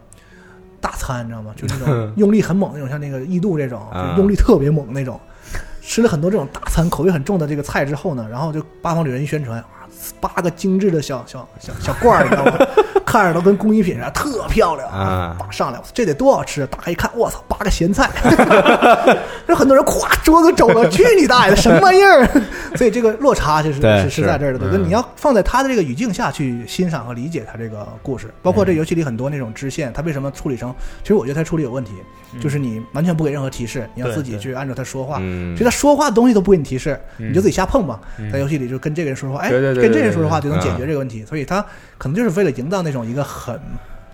[0.81, 1.53] 大餐，你知道吗？
[1.57, 5.18] 就那种 用力很猛那种，像那个异度这种，啊就用力特别猛那种。
[5.83, 9.66] 吃了很多这种大餐，口味很重的这个菜之后呢，然后就八方旅人一宣传，啊
[10.20, 12.53] 八个精致的小小小小罐儿，你知道吗？
[13.11, 16.66] 看着都跟工艺品似的，特漂亮啊叭上来，这得多好吃！
[16.68, 18.09] 打开一看，我操，八个咸菜，
[19.47, 22.28] 这很多人咵桌子走了，去你大爷的，什么玩意儿？
[22.76, 24.59] 所以这个落差就是是是在这儿的。
[24.70, 30.72] 对，你要放在他的这个语境下去欣赏和理解他这个故事，包括这游戏里很多那种支线，他为什么处理成？
[31.02, 31.93] 其实我觉得他处理有问题，
[32.40, 35.16] 就是你完全不给任何提示，你要自己去按照他说话。
[35.20, 37.98] 嗯其实他说话的东西都不给你提示，嗯你就自己瞎碰吧。
[38.18, 41.24] 嗯在游戏里就跟这个人说说话，哎，跟这对对人说说话就能解决这个问题。
[41.24, 41.64] 所以他
[42.01, 43.60] 可能就是为了营造那种一个很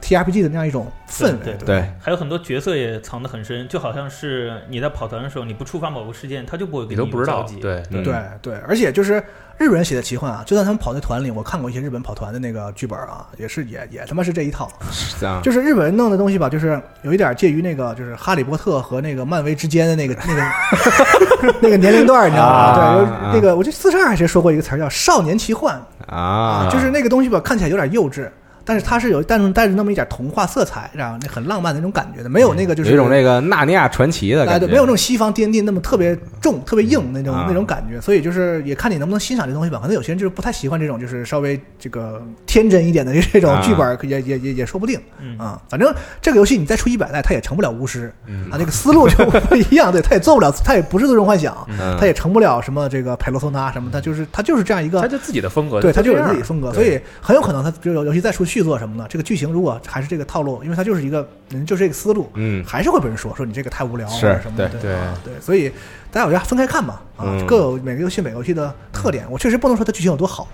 [0.02, 1.38] TRPG 的那样一种氛围。
[1.44, 9.14] 对对对，还有很多角色也藏得很深，就好像是你在跑团的时候，你不触发某个事件，他就不会给你都不知道对，嗯对对，而且就是
[9.58, 14.70] 日本人写的奇幻啊，就算他们跑在团里，我看过一些日本跑团的那个剧本啊，也是也也他妈是这一套。
[14.90, 22.54] 是这样，就是日本人弄的东西吧，就是有一点介于那个就是哈利波特和那个漫威之间的那个那个 那个年龄段，你知道吗？
[22.54, 28.28] 啊对，那个我记得四十二还说过一个词儿叫少年奇幻啊，就是那个东西吧，看起来有点幼稚。
[28.66, 39.78] 但是它是有带着带着那么一点童话色彩，然后那很浪漫的那种感觉的，没有那个就是有一种那个纳尼亚传奇的哎，对，感觉，没有那种西方 D N D 那么特别重、特别硬那种、啊那种感觉，所以就是也看你能不能欣赏这东西吧。
[39.80, 45.62] 可能有些人就是不太喜欢这种，就是稍微这个天真一点的这种啊剧本，也也也也说不定嗯啊。
[45.70, 62.64] 反正这个游戏你再出一百代，它也成不了巫师嗯啊，那个思路就不一样，对，它也做不了，它也不是最终幻想，嗯它也成不了什么这个佩罗索纳什么，它就是它就是这样一个他就自己的风格，对，它就有自己风格，所以很有可能它比如有游戏再出续作什么呢，这个剧情如果还是这个套路，因为它就是一个人就是这个思路，嗯。
[62.64, 65.68] 还是会被人说说你这个太无聊啊是什么的，对对啊对，所以
[66.10, 67.46] 大家我觉得分开看吧，啊，嗯。
[67.46, 70.48] 各有每个游戏每个游戏的特点，我确实不能说它剧情有多好。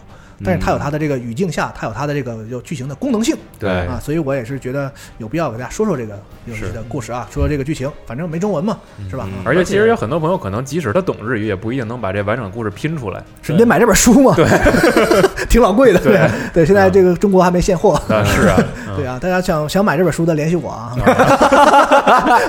[0.44, 3.36] 但是它有它的这个语境下，它有它的这个有剧情的功能性。
[3.58, 3.70] 对。
[3.86, 8.78] 啊，所以我也是觉得有必要给大家说说这个游戏的故事啊，说说这个剧情，反正没中文嘛，
[9.10, 9.26] 是吧？
[9.28, 9.42] 嗯。
[9.44, 13.22] 而且其实有很多朋友可能即使他懂日语，也不一定能把这完整的故事拼出来。
[13.42, 14.46] 是你得买这本书嘛，对，
[15.48, 16.20] 挺老贵的，对。
[16.52, 18.56] 对，现在这个中国还没现货，啊，是啊，
[18.88, 18.96] 嗯。
[18.96, 20.94] 对啊，大家想想买这本书的联系我啊，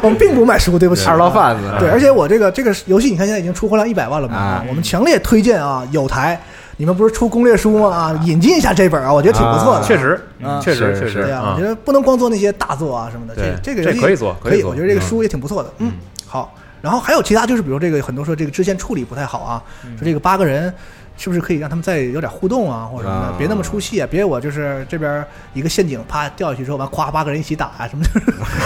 [0.01, 4.65] 我们并不卖书，对不起，二道贩子，对，而且我这个这个游戏，你看现在已经出货量一百万了嘛，啊。
[4.67, 6.39] 我们强烈推荐啊，有台，
[6.77, 7.89] 你们不是出攻略书吗？
[7.89, 9.79] 啊，引进一下这本啊，我觉得挺不错的。
[9.79, 15.69] 啊确实啊，确实确实对啊，啊我觉，得不能光做那些大作啊什么的，这这个游戏这可以做可以做我觉得这个书也挺不错的。
[15.77, 15.93] 嗯嗯，
[16.25, 20.73] 好，然后还有其他就是比如这个很多说这个支线处理不太好啊，嗯说这个八个人。
[21.15, 23.35] 是不是可以让他们再有点互动啊，或者什么的啊？
[23.37, 24.07] 别那么出戏啊！
[24.09, 25.23] 别我就是这边
[25.53, 28.03] 一个陷阱，啪掉下去之后，完咵八个人一起打啊，什么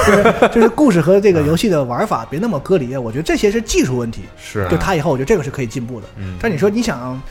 [0.07, 2.95] 就是 就是故事和这个游戏的玩法别那么割离。
[2.95, 6.07] 我觉得这些是技术问题，是就他以后，我觉得这个是可以进步的。
[6.15, 7.21] 嗯但你说你想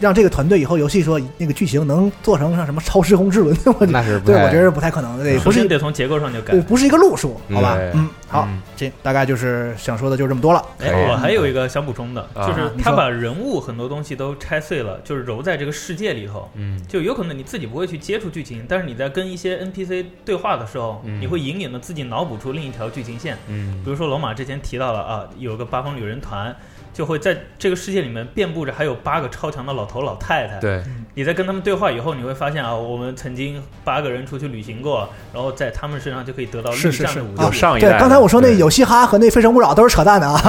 [0.00, 6.62] 让这个团队以后游戏说那个剧情能做成像什么超时空之轮， 我那是不对我觉得是不太可能的，对，不是得从结构上就改对，。
[6.62, 7.78] 不是一个路数，好吧？
[7.94, 10.64] 嗯，好嗯，这大概就是想说的就这么多了。
[10.80, 16.48] 哎，我还有一个想补充的，啊就是他把人物很多东西都拆碎了，就是揉在这个世界里头。
[16.54, 23.36] 嗯就有可能你自己不会去接触剧情，但是你在跟一些 NPC 对话的时候，嗯你会隐隐的自己脑补出另一条剧情线。
[23.48, 26.54] 嗯比如说龙马之前提到了啊，有个八方旅人团，
[26.92, 30.58] 就会在这个世界里面遍布着还有八个超强的老头老太太。
[30.58, 30.82] 对，
[31.14, 37.36] 你在跟他们对话以后，你会发现啊，我们曾经八个人出去旅行过，然后在他们身上就可以得到绿是是是啊战的武器。
[37.36, 38.58] 对有上一代，对，刚才我说那对。
[38.58, 40.40] 有嘻哈和那非诚勿扰都是扯淡的啊，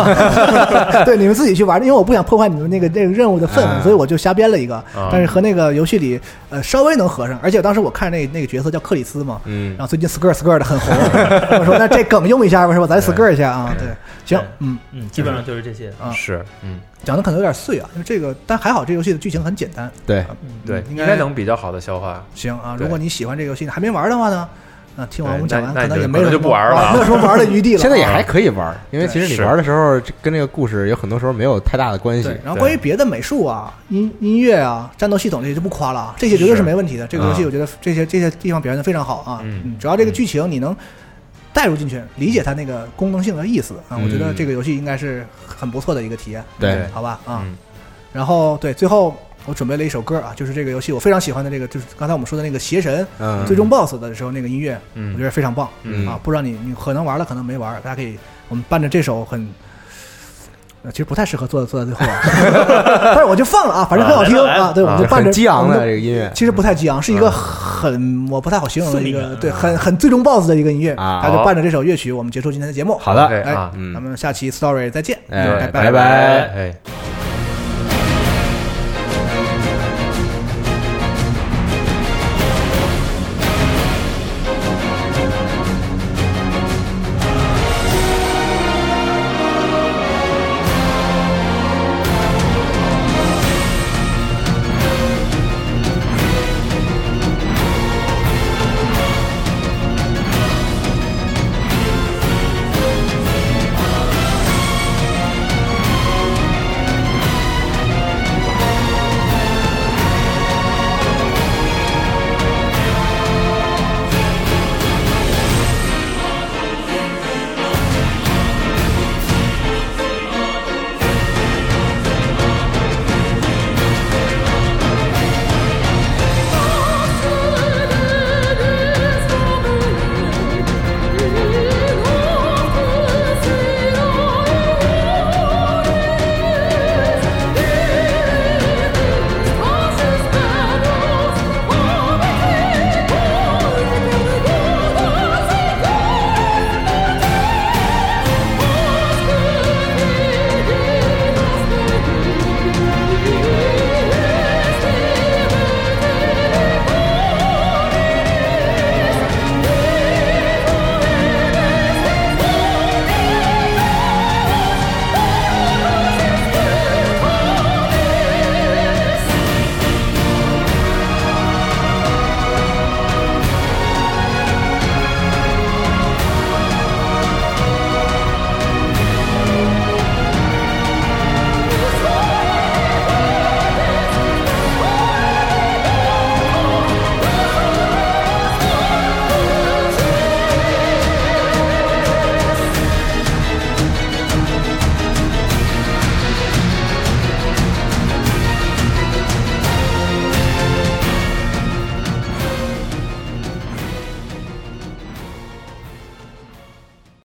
[1.06, 3.76] 对，你们自己去玩，因为我不想破坏你们那个那个任务的氛啊。
[3.78, 4.76] 围，所以我就瞎编了一个。
[4.76, 6.20] 啊，但是和那个游戏里
[6.50, 9.70] 呃稍微能合上，而且当时我看那那个角色叫克里斯嘛，嗯。
[9.78, 10.94] 然后最近 skr skr 的很红，
[11.60, 12.88] 我说那这梗用一下吧，是吧？
[12.88, 13.88] 咱 skr 一下啊，对，
[14.38, 15.90] 行，嗯嗯，基本上就是这些。
[16.02, 22.24] 啊，是，嗯，讲的可能有点碎啊，因为这个，但还好这游戏的剧情很简单，对，嗯，对，应应该该能比较好的消化。
[22.36, 24.48] 行啊，如果你喜欢这个游戏，还没玩的话呢，
[24.98, 27.80] 啊，听完我们讲完，可能也没有什么不玩了没有什么玩的余地了。
[27.80, 32.30] 啊现在也还可以玩，因为其实你玩的时候跟这个故事有很多时候没有太大的关系，。
[32.44, 37.08] 然后关于别的美术啊、音音乐啊、战斗系统这些就不夸了啊，这些绝对是是没问题的。
[37.08, 40.76] 这个游戏啊我觉得这些这些地方表现的非常好啊，嗯只要这个剧情你能
[41.54, 47.42] 带入进去，理解它那个功能性的意思啊，我觉得嗯这个游戏应该是很不错的一个体验，对好吧啊。
[47.46, 47.58] 嗯
[48.14, 49.16] 然后对，最后
[49.46, 56.20] 我准备了一首歌啊，就是这个游戏我非常喜欢的这个，就是刚才我们说的那个邪神嗯，最终 BOSS 的时候那个音乐，嗯我觉得非常棒嗯啊。
[56.22, 58.18] 不知道你你可能玩了，可能没玩，大家可以
[58.50, 59.48] 我们伴着这首很。
[60.84, 62.20] 呃其实不太适合坐坐在最后啊，
[63.14, 64.72] 但是我就放了啊，反正很好听啊。
[64.74, 70.94] 对，我们就啊伴着激昂的这个音乐，其实不太激昂，是一个很我不太好形容的一个对，很很最终 BOSS 的一个音乐。
[70.96, 72.98] 啊就伴着这首乐曲，我们结束今天的节目。
[72.98, 73.54] 好的，哎
[73.94, 76.02] 咱们下期 story 再见，哎拜拜拜
[76.56, 77.01] 哎。